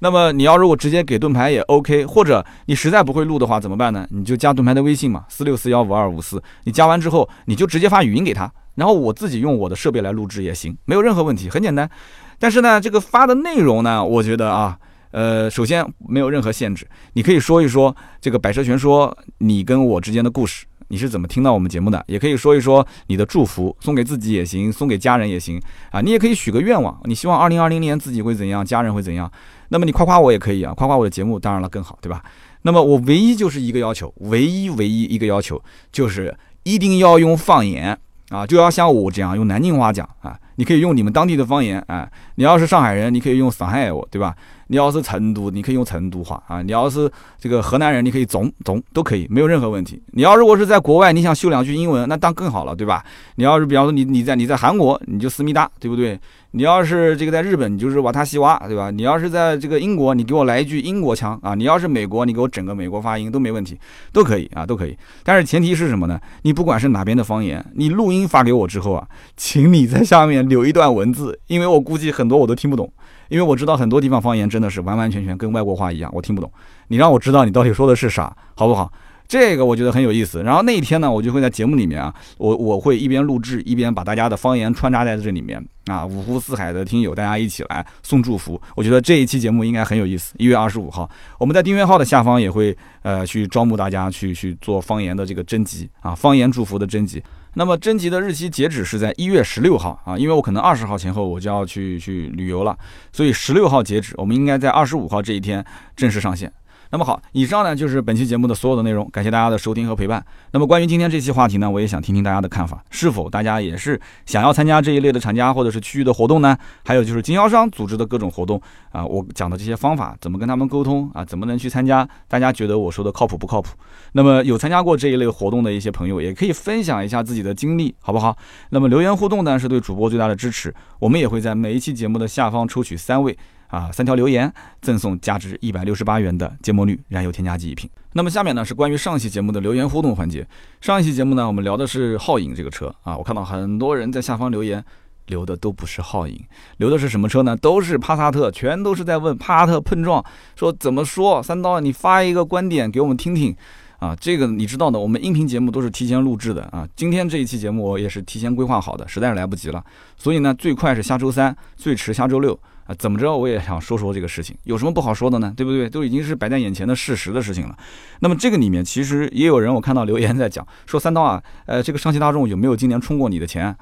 [0.00, 4.06] 那么你要如果直接给盾牌也 OK，或者你实在不会录的话怎么办呢？
[4.10, 6.42] 你就加盾牌的微信嘛，四六四幺五二五四。
[6.64, 11.90] 你加完之后，你就直接发语音给他，然后我自己用我的设备来录制也行，没有任何问题，很简单。
[12.38, 14.78] 但是呢，这个发的内容呢，我觉得啊，
[15.10, 20.64] 呃，首先没有任何限制，你可以说一说这个百车全说你跟我之间的故事。
[20.88, 22.02] 你是怎么听到我们节目的？
[22.06, 25.60] 也可以说一说你的祝福，送给自己也行，送给家人也行
[25.90, 26.00] 啊。
[26.00, 29.30] 你也可以许个愿望，你希望二零二零年自己会怎样，家人会怎样。
[29.68, 32.22] 那么你夸夸我也可以啊，夸夸我的节目，当然了更好，对吧？
[32.62, 35.62] 那么我唯一就是一个要求，唯一唯一一个要求
[35.92, 37.98] 就是一定要用方言
[38.30, 40.38] 啊，就要像我这样用南京话讲啊。
[40.56, 44.34] 你可以用你们当地的方言啊，你要是上海人，你可以用上海话，对吧？
[44.68, 50.00] 你要是成都，你可以用成都话啊；你要是这个河南人，你可以总总都可以，没有任何问题。
[50.12, 53.04] 你要如果是在国外，你想秀两句英文，那当更好了，对吧？
[53.36, 56.18] 你要是比方说你你在你在韩国，你就思密达，对不对？
[56.52, 58.90] 你要是这个在日本，你就是瓦塔西瓦，对吧？
[58.90, 63.78] 你要是在这个英国，你给我来一句英国腔啊；你要是美国，你给我整个美国发音都没问题，
[64.12, 64.96] 都可以啊，都可以。
[65.22, 66.18] 但是前提是什么呢？
[66.42, 69.06] 你不管是哪边的方言，你录音发给我之后啊，
[69.36, 72.90] 请你在下面留一段文字，因为我估计很多我都听不懂。
[73.28, 76.50] 因为我知道很多地方方言真的是完完全全跟外国话一样，我听不懂。
[76.88, 78.92] 你让我知道你到底说的是啥，好不好？
[79.28, 80.42] 这个我觉得很有意思。
[80.42, 88.58] 然后那一天呢，我就会在节目里面啊，我我会一边录制一边把大家的方言穿插在这里面啊，五湖四海的听友大家一起来送祝福。
[88.74, 90.32] 我觉得这一期节目应该很有意思。
[90.38, 97.22] 一月二十五号，我们在订阅号的下方也会呃去招募大家去去做方言的这个征集啊，方言祝福的征集。
[97.58, 102.78] 那么征集的日期截止是在一月十六号啊，因为我可能二十号前后我就要去去旅游了，
[103.12, 105.64] 所以十六号截止，我们应该在二十五号这一天
[105.96, 106.52] 正式上线。
[106.90, 110.24] 那么好，以上呢就是本期节目的所有的内容，感谢大家的收听和陪伴。
[110.52, 116.56] 那么关于今天这期话题呢，我也想听听大家的看法，是否大家也是想要参加这一类的厂家或者是区域的活动呢？
[116.84, 118.60] 还有就是经销商组织的各种活动
[118.90, 121.22] 啊，我讲的这些方法怎么跟他们沟通啊？
[121.22, 122.08] 怎么能去参加？
[122.26, 123.76] 大家觉得我说的靠谱不靠谱？
[124.12, 128.34] 那么有参加过这一类活动的一些朋友，也可以分享一下自己的经历，好不好？
[128.70, 130.74] 那么留言互动呢，是对主播最大的支持。
[130.98, 133.36] 我们也会在每一期节目的下方抽取三位。
[133.68, 134.52] 啊，三条留言
[134.82, 137.88] 赠送价值一百六十八元的芥末绿燃油添加剂一瓶。
[138.14, 140.46] 那么下面呢是关于上期节目的留言互动环节。
[140.80, 144.84] 上一期节目呢，我们聊的是皓影这个车啊，我看到很多人在下方留言，
[145.26, 146.42] 留的都不是皓影，
[146.78, 147.56] 留的是什么车呢？
[147.56, 150.24] 都是帕萨特，全都是在问帕萨特碰撞，
[150.56, 151.42] 说怎么说？
[151.42, 153.54] 三刀，你发一个观点给我们听听。
[153.98, 156.88] 啊，这个你知道的，我们音频节目都是提前录制的啊。
[156.94, 159.84] 今天这一期节目我也是提前规划好的，实在是来不及了。
[160.16, 162.56] 所以呢，最快是下周三，最迟下周六
[162.88, 162.94] 啊。
[162.98, 165.54] 怎么着，我也想说说这个事情，有什么不好说的呢？
[165.56, 165.88] 对不对？
[165.88, 167.78] 都已经是摆在眼前的事实的事情了。
[168.18, 173.76] 那么这个里面其实也有人，我看到留言在讲说三刀啊，呃，这个上汽大众有没有今年充过你的钱？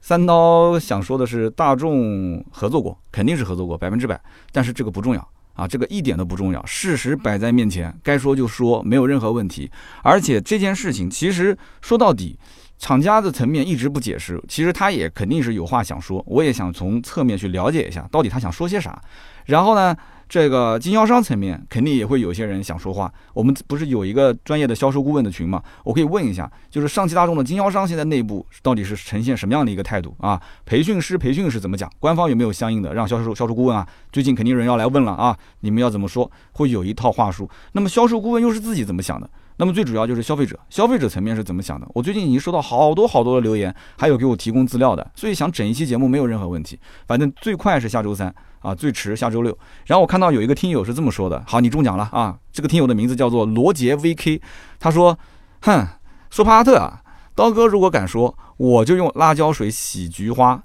[0.00, 4.18] 三刀想说的是，大众合作过，肯定是合作过，百分之百。
[4.50, 5.28] 但是这个不重要。
[5.54, 9.70] 啊，这个一点都不重要，事实摆在面前，该说就说，没有任何问题。
[10.02, 12.38] 而且这件事情其实说到底，
[12.82, 16.20] 厂家的层面一直不解释，其实他也肯定是有话想说。
[16.26, 19.00] 我也想从侧面去了解一下，到底他想说些啥。
[19.46, 19.96] 然后呢？
[20.28, 23.12] 这个经销商层面肯定也会有些人想说话。
[23.34, 25.62] 我们不是有一个专业的销售顾问的群吗？
[25.84, 30.40] 我可以问一下，就是上汽大众的经销商现在内部到底是呈现什么样的一个态度啊？
[30.64, 31.90] 培训师培训是怎么讲？
[32.00, 33.86] 官方有没有相应的让销售销售顾问啊？
[34.10, 36.30] 最近肯定人要来问了啊，你们要怎么说？
[36.52, 37.46] 会有一套话术。
[37.72, 39.28] 那么销售顾问又是自己怎么想的？
[39.62, 41.86] 那么最主要就是消费者，消费者层面是怎么想的？
[41.94, 46.76] 我最近已经收到好多好多的留言，还有给我提供资料的，所以想整一期节目没有任何问题。
[47.06, 49.56] 反正最快是下周三啊，最迟下周六。
[49.86, 52.36] 然后我看到有一个听友是这么说的，好，你中奖了啊！
[52.52, 54.40] 这个听友的名字叫做罗杰 VK，
[54.80, 55.16] 他说
[55.62, 55.86] ：“哼，
[56.28, 57.00] 说帕萨特啊，
[57.36, 60.60] 刀哥如果敢说，我就用辣椒水洗菊花。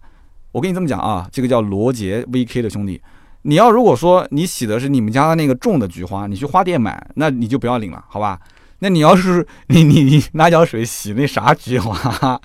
[0.54, 3.00] 我跟你这么讲啊，这个叫罗杰 VK 的兄弟。”
[3.44, 8.40] 你要如果说你洗的是你们家的那个种的菊花，你去花店买，那你就不要领了，好吧？
[8.80, 12.40] 那你要是你你你辣椒水洗那啥菊花，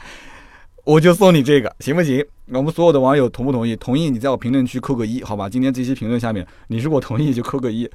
[0.84, 2.24] 我就送你这个，行不行？
[2.48, 3.76] 我们所有的网友同不同意？
[3.76, 5.48] 同意你在我评论区扣个一，好吧？
[5.48, 7.88] 今天这期评论下面，你如果同意就扣个一。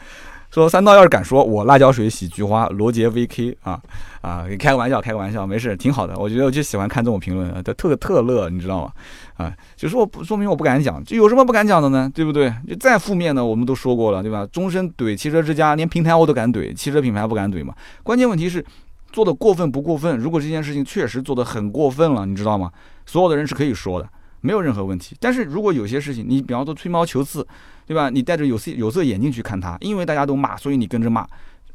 [0.49, 3.77] 说三刀要是敢说我辣椒水洗菊花，罗杰 VK 啊
[4.21, 6.17] 啊，开个玩笑，开个玩笑，没事，挺好的。
[6.17, 8.91] 我觉得我就喜欢看这种评论，他特特乐，你知道吗？
[9.37, 12.11] 啊，就说我不说明我不敢讲，就有什么不敢讲的呢？
[12.13, 12.53] 对不对？
[12.67, 14.45] 就再负面的我们都说过了，对吧？
[14.51, 17.73] 终身怼汽车之家，连平台我都敢怼，汽车品牌不敢怼嘛？
[18.03, 18.63] 关键问题是
[19.11, 20.17] 做的过分不过分？
[20.17, 22.71] 如果这件事情确实做的很过分了，你知道吗？
[23.05, 24.09] 所有的人是可以说的，
[24.41, 25.15] 没有任何问题。
[25.19, 27.47] 但是如果有些事情，你比方说吹毛求疵。
[27.87, 28.09] 对吧？
[28.09, 31.25] 你戴着有色有色眼镜去看它，因为大家都骂，所以你跟着骂。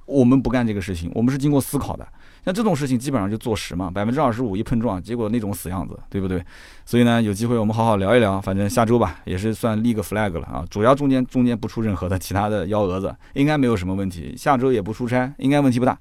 [0.05, 2.07] 我们不干这个事情，我们是经过思考的。
[2.45, 6.45] 像这种事情基本上就坐实嘛，百分之二十五一碰撞，结果那种死样子，对不对？
[6.85, 8.41] 所以呢，有机会我们好好聊一聊。
[8.41, 10.65] 反正下周吧，也是算立个 flag 了啊。
[10.69, 14.35] 主要中间中间不出任何的其他的幺蛾子，应该没有什么问题。
[14.37, 15.99] 下周也不出差，应该问题不大。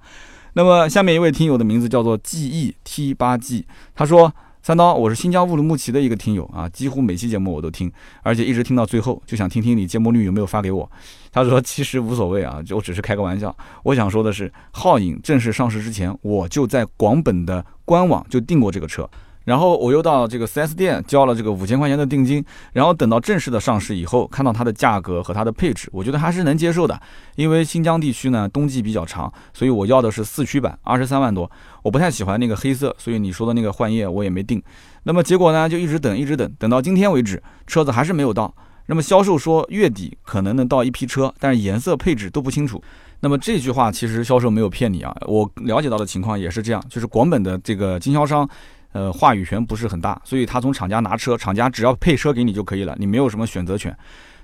[0.54, 3.66] 那么下面一位听友的名字叫做 G E T 八 G，
[3.96, 4.34] 他说。
[4.64, 7.92] 三刀，我是新疆乌鲁木齐的一个听友啊，几乎每期节目我都听，
[8.22, 10.90] 而且一直听到最后，就想听听你节目率有没有发给我。
[11.32, 13.56] 他说其实无所谓啊，就我只是开个玩笑。
[13.82, 19.10] 我想说的是，皓影正式上市之前，我就在广本的官网就订过这个车。
[19.46, 27.00] 然后我又到这个 4S 店交了这个五千块钱的定金，然后等到正式的上市以后，看到它的价格和它的配置，我觉得还是能接受的。
[27.36, 31.50] 因为新疆地区呢冬季比较长，所以我要的是四驱版，二十三万多。
[31.82, 34.62] 我不太喜欢那个黑色，所以你说的那个幻夜我也没定。
[35.04, 38.54] 那么结果呢就一直等，一直等，等到今天为止，车子还是没有到。
[38.86, 42.80] 那么销售说月底可能能到一批车，但是颜色配置都不清楚。
[43.22, 48.48] 那么这句话其实销售没有骗你啊，我了解到的情况也是这样，就是广本的这个经销商。
[48.94, 53.96] 呃，话语权不是很大，所以他从厂家拿车，厂家只要配车给你就可以了，你没有什么选择权。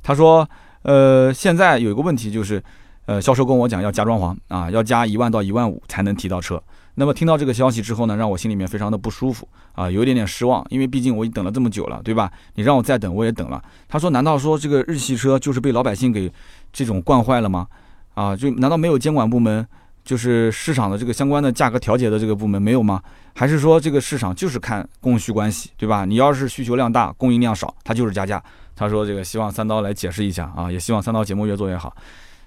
[0.01, 0.47] 他说，
[0.83, 2.63] 呃，现在有一个问题就是，
[3.07, 6.61] 呃，销售跟我讲要加装潢啊，要加一万到一万五才能提到车。
[6.95, 12.31] 那么听到这个消息之后呢，让我心里面非常的不舒服啊，有一点点失望，因为毕竟我已等了这么久了，对吧？
[12.55, 13.61] 你让我再等，我也等了。
[13.87, 16.31] 他说，难道说这个日系车就是被老百姓给
[16.73, 17.67] 这种惯坏了吗？
[18.15, 19.67] 啊，就难道没有监管部门？
[20.07, 23.03] 就是市场的这个相关的价格调节的这个部门没有吗？
[23.35, 26.05] 还是说这个市场就是看供需关系，对吧？
[26.05, 28.41] 你要是需求量大，供应量少，它就是加价。
[28.73, 31.93] 他说这个希望三刀来解释一下啊，也希望三刀节目越做越好。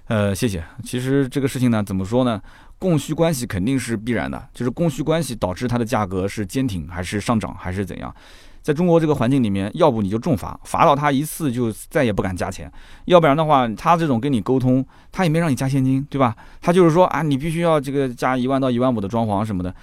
[0.07, 0.63] 呃，谢谢。
[0.83, 2.41] 其实这个事情呢，怎么说呢？
[2.79, 8.11] 供需关系肯定是必然的，就是供需关系导致它的价格是坚挺还是上涨还是怎样？
[8.61, 12.69] 在中国这个环境里面，要不你就重罚，罚到他一次就再也不敢加钱；
[13.05, 16.35] 要不然的话，他这种跟你沟通，他也没让你加现金，对吧？
[16.61, 19.73] 他就是说啊，你必须要这个加一万到一万五的装潢什么的。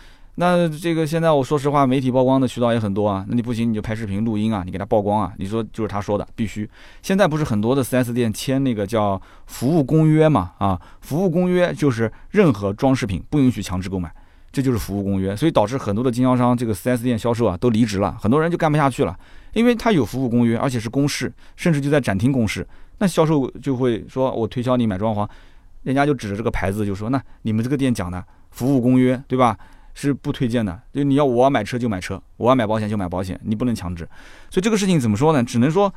[0.40, 3.24] 那这个现在我说实话，媒体曝光的渠道也很多啊。
[3.26, 5.32] 那你不行，你就拍视频录音啊，你给他曝光啊。
[5.38, 6.70] 你说就是他说的，必须。
[7.02, 10.52] 现在不是很多的 4S 店签那个叫服务公约嘛？
[10.58, 14.14] 啊，服务公约就是任何装饰品不允许强制购买。
[14.50, 19.18] 这就是服务公约，所以导致很多的经销商这个 4S 店销售啊都离职了，很多人就干不下去了，
[19.52, 22.66] 因为他有服务公约，而且是公示，甚至就在展厅公示，
[22.98, 25.28] 那销售就会说我推销你买装潢，
[25.82, 29.56] 人家就指着这个牌子就说，那你们这个店讲的服务公约，对吧？
[29.94, 30.80] 是不推荐的。
[30.94, 34.08] 就你要我要买车就买车，我要买保险就买保险，你不能强制。
[34.48, 35.42] 所以这个事情怎么说呢？
[35.42, 35.92] 只能说，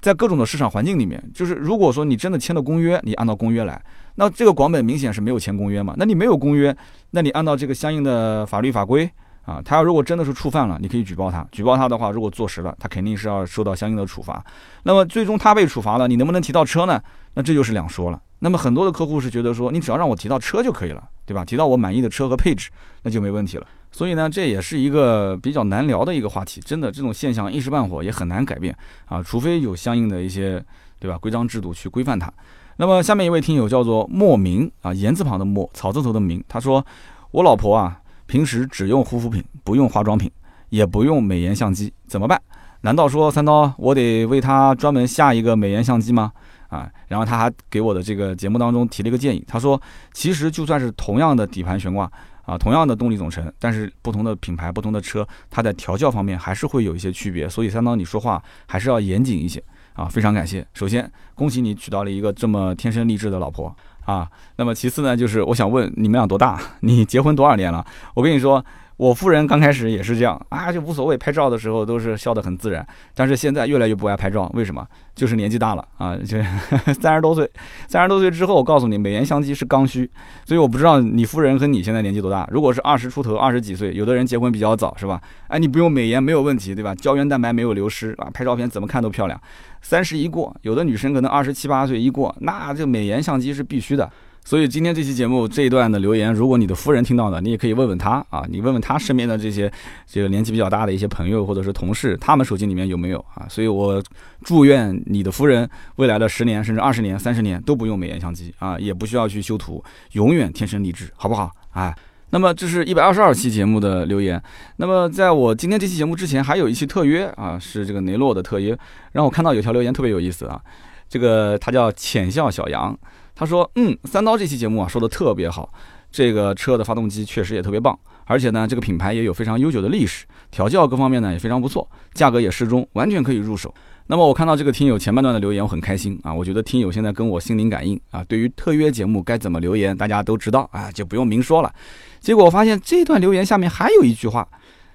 [0.00, 3.82] 在各种的市场环境里面，就是如果说你真的签了公约，你按照公约来，
[4.14, 5.94] 那这个广本明显是没有签公约嘛？
[5.96, 6.74] 那你没有公约，
[7.10, 9.10] 那你按照这个相应的法律法规。
[9.46, 11.44] 啊，他要如果真的是触犯了，你可以举报他。
[11.50, 14.44] 举报他的话，如果坐实了，他肯定是要受到相应的处罚。
[14.84, 17.02] 那么最终他被处罚了，你能不能提到车呢？
[17.34, 18.20] 那这就是两说了。
[18.40, 21.44] 那么很多的客户是觉得说，你只要让我提到车就可以了，对吧？
[21.44, 22.68] 提到我满意的车和配置，
[23.02, 23.66] 那就没问题了。
[23.92, 26.60] 所以呢，这也是一个比较难聊的一个话题。
[26.62, 28.76] 真的，这种现象一时半会也很难改变
[29.06, 30.60] 啊，除非有相应的一些，
[30.98, 31.16] 对吧？
[31.18, 32.32] 规章制度去规范它。
[32.76, 36.84] 那么下面一位听友叫做莫名啊，言字旁的莫，草字头的名，他说
[37.30, 37.96] 我老婆啊。
[38.26, 40.30] 平时只用护肤品，不用化妆品，
[40.68, 42.40] 也不用美颜相机，怎么办？
[42.82, 46.30] 难道说三刀我得为她专门下一个美颜相机吗？
[46.70, 49.78] 啊，然后他还给我的这个节目当中提了一个建议，他说，
[50.14, 52.10] 其实就算是同样的底盘悬挂
[52.46, 59.62] 啊，同样的动力总成，但是不同的品牌、不同的车，它在调教方面还是会有一些区别，所以三刀你说话还是要严谨一些
[59.94, 60.06] 啊。
[60.06, 63.74] 非常感谢，首先恭喜你娶到了一个这么天生丽质的老婆。
[64.06, 66.60] 啊，那么其次呢，就是我想问你们俩多大？
[66.80, 67.84] 你结婚多少年了？
[68.14, 68.64] 我跟你说。
[69.00, 72.86] 我夫人刚开始也是这样啊，就无所谓，拍照的时候都是笑得很自然。
[73.14, 74.86] 但是现在越来越不爱拍照，为什么？
[75.14, 76.36] 就是年纪大了啊，就
[77.00, 77.50] 三十多岁，
[77.88, 80.10] 三十多岁之后，我告诉你，美颜相机是刚需。
[80.44, 82.46] 所以我不知道你夫人和你现在年纪多大。
[82.52, 85.18] 如果是二十出头、二十几岁，有的人结婚比较早，是吧？
[85.48, 86.94] 哎，你不用美颜没有问题，对吧？
[86.94, 89.40] 胶原蛋白没有流失啊，拍照片怎么看都漂亮。
[89.80, 94.10] 三十一过，有的女生可能二十七八岁一过，那这美颜相机是必须的。
[94.42, 99.70] 所以今天这期节目这一段的留言，如果你的夫人听到了，你也可以问问他啊，你问问他身边的这些
[100.06, 103.46] 这个年纪比较大的一些朋友或者是同事，他们手机里面有没有啊？
[103.48, 104.02] 所以我
[104.42, 109.82] 祝愿你的夫人未来的十年甚至二十年、三十年都不用美颜相机啊，也不需要去修图，
[110.12, 111.48] 永远天生丽质，好不好？
[111.72, 111.94] 哎，
[112.30, 114.42] 那么这是一百二十二期节目的留言。
[114.78, 118.76] 那么在我今天这期节目之前，还有一期特约啊，是这个雷诺的特约，
[119.12, 120.60] 让我看到有条留言特别有意思啊，
[121.08, 122.98] 这个他叫浅笑小杨。
[123.40, 125.72] 他说：“嗯，三刀这期节目啊，说的特别好，
[126.12, 133.74] 这个车的发动机确实也特别棒，而且呢，这个品牌也有非常悠久的历史，调教各方面呢也非常不错，价格也适中，完全可以入手。
[134.08, 141.74] 那么我看到这个听友前半段的留言，我很开心啊，我觉得听友现在跟我心灵感应啊，对于特约节目该怎么留言，大家都知道啊，就不用明说了。
[142.20, 144.46] 结果我发现这段留言下面还有一句话，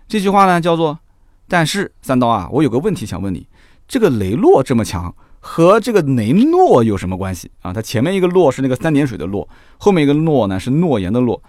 [0.08, 1.00] 这句话呢叫做：
[1.48, 3.48] 但是三刀啊，我有个问题想问你，
[3.88, 5.12] 这个雷诺这么强。”
[5.48, 7.52] 和这个雷诺有什么关系？
[7.62, 7.72] 啊？
[7.72, 11.40] 它前面一个诺是那个三点水的诺，后面一个诺呢是诺言的诺。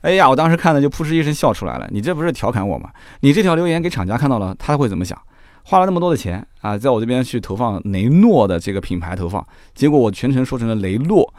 [0.00, 1.88] 哎呀，我当时看了就扑哧一声笑出来了。
[1.92, 2.90] 你这不是调侃我吗？
[3.20, 5.16] 你这条留言给厂家看到了，他会怎么想？
[5.62, 11.32] 花了那么多的钱啊，在我这边去投放雷诺的这个品牌投放，结果我全程说成了雷诺，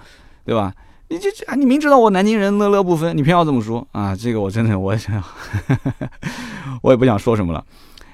[0.46, 0.74] 对吧？
[1.10, 4.16] 你这这，你明知道我南京人乐乐不分，你偏要这么说啊？
[4.16, 5.22] 这个我真的，我想，
[6.82, 7.62] 我也不想说什么了。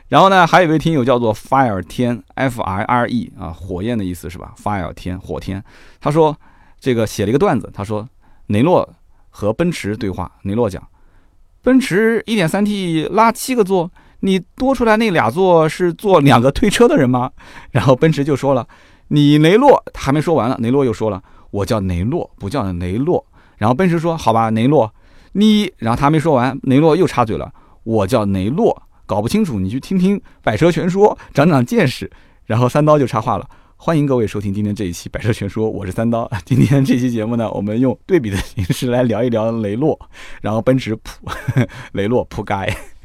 [0.10, 5.64] 然后呢，还有一位听友叫做 Fire 天 F I R E 啊，火焰的意思是吧？Fire 天火天，
[6.00, 6.38] 他说
[6.80, 8.08] 这个写了一个段子，他说
[8.48, 8.88] 雷诺
[9.30, 10.88] 和奔驰对话，雷诺讲，
[11.64, 13.90] 奔驰 1.3T 拉七个座，
[14.20, 17.32] 你多出来那俩座是坐两个推车的人吗？
[17.72, 18.68] 然后奔驰就说了，
[19.08, 23.26] 你雷诺，还没说完了，雷诺又说了，我叫雷诺，不叫雷诺。
[23.58, 24.94] 然后奔驰说，好吧，雷诺，
[25.32, 27.52] 你，然后他没说完，雷诺又插嘴了，
[27.84, 28.84] 我叫雷诺。
[29.06, 32.10] 搞不清楚，你去听听《百车全说》，长长见识。
[32.46, 36.30] 然后三刀就插话了：“欢迎各位收听今天这一期《百车全说》，我是三刀。
[36.46, 39.98] 今天这期节目呢，我们用对比的形式来聊一聊雷诺，
[40.42, 41.30] 然后奔驰普
[41.94, 42.54] 雷诺扑街。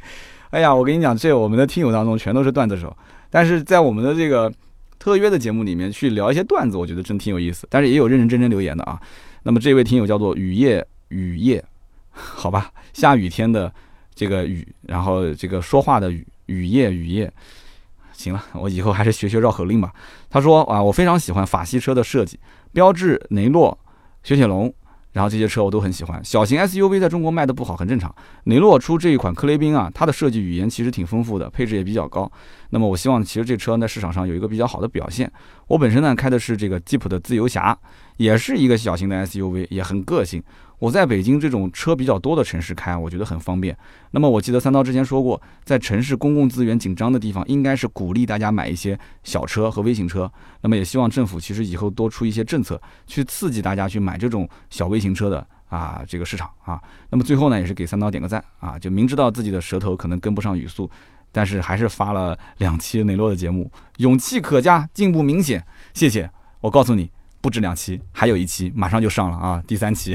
[0.51, 2.95] 哎呀，我跟你讲，这我们的听友当中全都是段子手，
[3.29, 4.51] 但是在我们的这个
[4.97, 7.67] 特约的节目里面去聊一些段子，我觉得真挺有意思。
[7.69, 8.99] 但是也有认认真真留言的啊。
[9.43, 11.63] 那么这位听友叫做雨夜雨夜，
[12.11, 13.71] 好吧，下雨天的。”
[14.19, 17.31] 这个雨，然后这个说话的雨，雨夜雨夜，
[18.11, 19.93] 行了， 我以后还是学学绕口令吧。
[20.29, 22.37] 他说啊，我非常喜欢法系车的设计，
[22.73, 23.79] 标致、雷诺、
[24.21, 24.73] 雪铁龙，
[25.13, 26.21] 然后这些车我都很喜欢。
[26.21, 28.13] 小型 SUV 在中国卖的不好，很正常。
[28.43, 32.29] 雷诺出这一款科雷宾啊，它的设计语言其实挺丰富的，配置也比较高。
[32.71, 35.31] 那么我希望其实这车在市场上有一个比较好的表现。
[35.67, 37.77] 我本身呢开的是这个吉普的自由侠，
[38.17, 40.43] 也是一个小型的 SUV，也很个性。
[40.79, 43.77] 我在北京这种车比较多的城市开，我觉得很方便。
[44.11, 50.31] 那么我记得三刀之前说过，在城市公共资源紧张的地方，应该是鼓励大家买一些小车和微型车。
[50.61, 56.81] 那么也希望政府其实以后多出一些政策，去刺激大家去买这种小微型车的啊这个市场啊。
[57.09, 60.89] 那么最后呢，也是给三刀点个赞啊，就明知道自己的舌头可能跟不上语速，
[61.31, 65.65] 但是还是发了两期雷诺的节目，勇气可嘉，进步明显。
[65.93, 66.29] 谢谢。
[66.61, 67.11] 我告诉你，
[67.41, 70.13] 不止两期，还有一期马上就上了啊，第三期。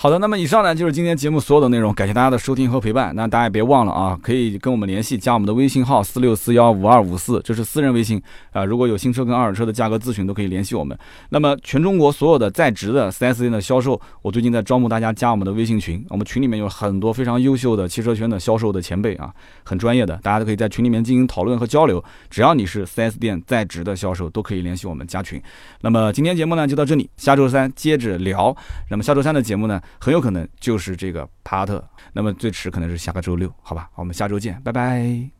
[0.00, 3.12] 好的，那么以上呢就是今天节目所有的内容，感谢大家的收听和陪伴。
[3.16, 8.22] 那大家也别忘了啊，可以跟我们联系，加我们的微信号四六四幺五二五四，这是私人微信
[8.52, 8.64] 啊。
[8.64, 10.96] 如果有新车跟二手车的价格咨询，都可以联系我们。
[11.30, 19.34] 那么全中国所有的在职的 4S 店的销售，我最近在招募大家加我们的微信群，我们群里面有很多非常优秀的汽车圈的销售的前辈啊，
[19.64, 22.02] 很专业的，大家都可以在群里面进行讨论和交流。
[22.30, 25.42] 只要你是 4S 店在职的销售，都可以联系我们加群。
[25.80, 28.56] 那么今天节目呢就到这里，下周三接着聊。
[28.90, 29.80] 那么下周三的节目呢？
[30.00, 35.37] 很有可能就是这个帕萨特，那么最迟可能是下个周六，好吧，我们下周见，拜拜。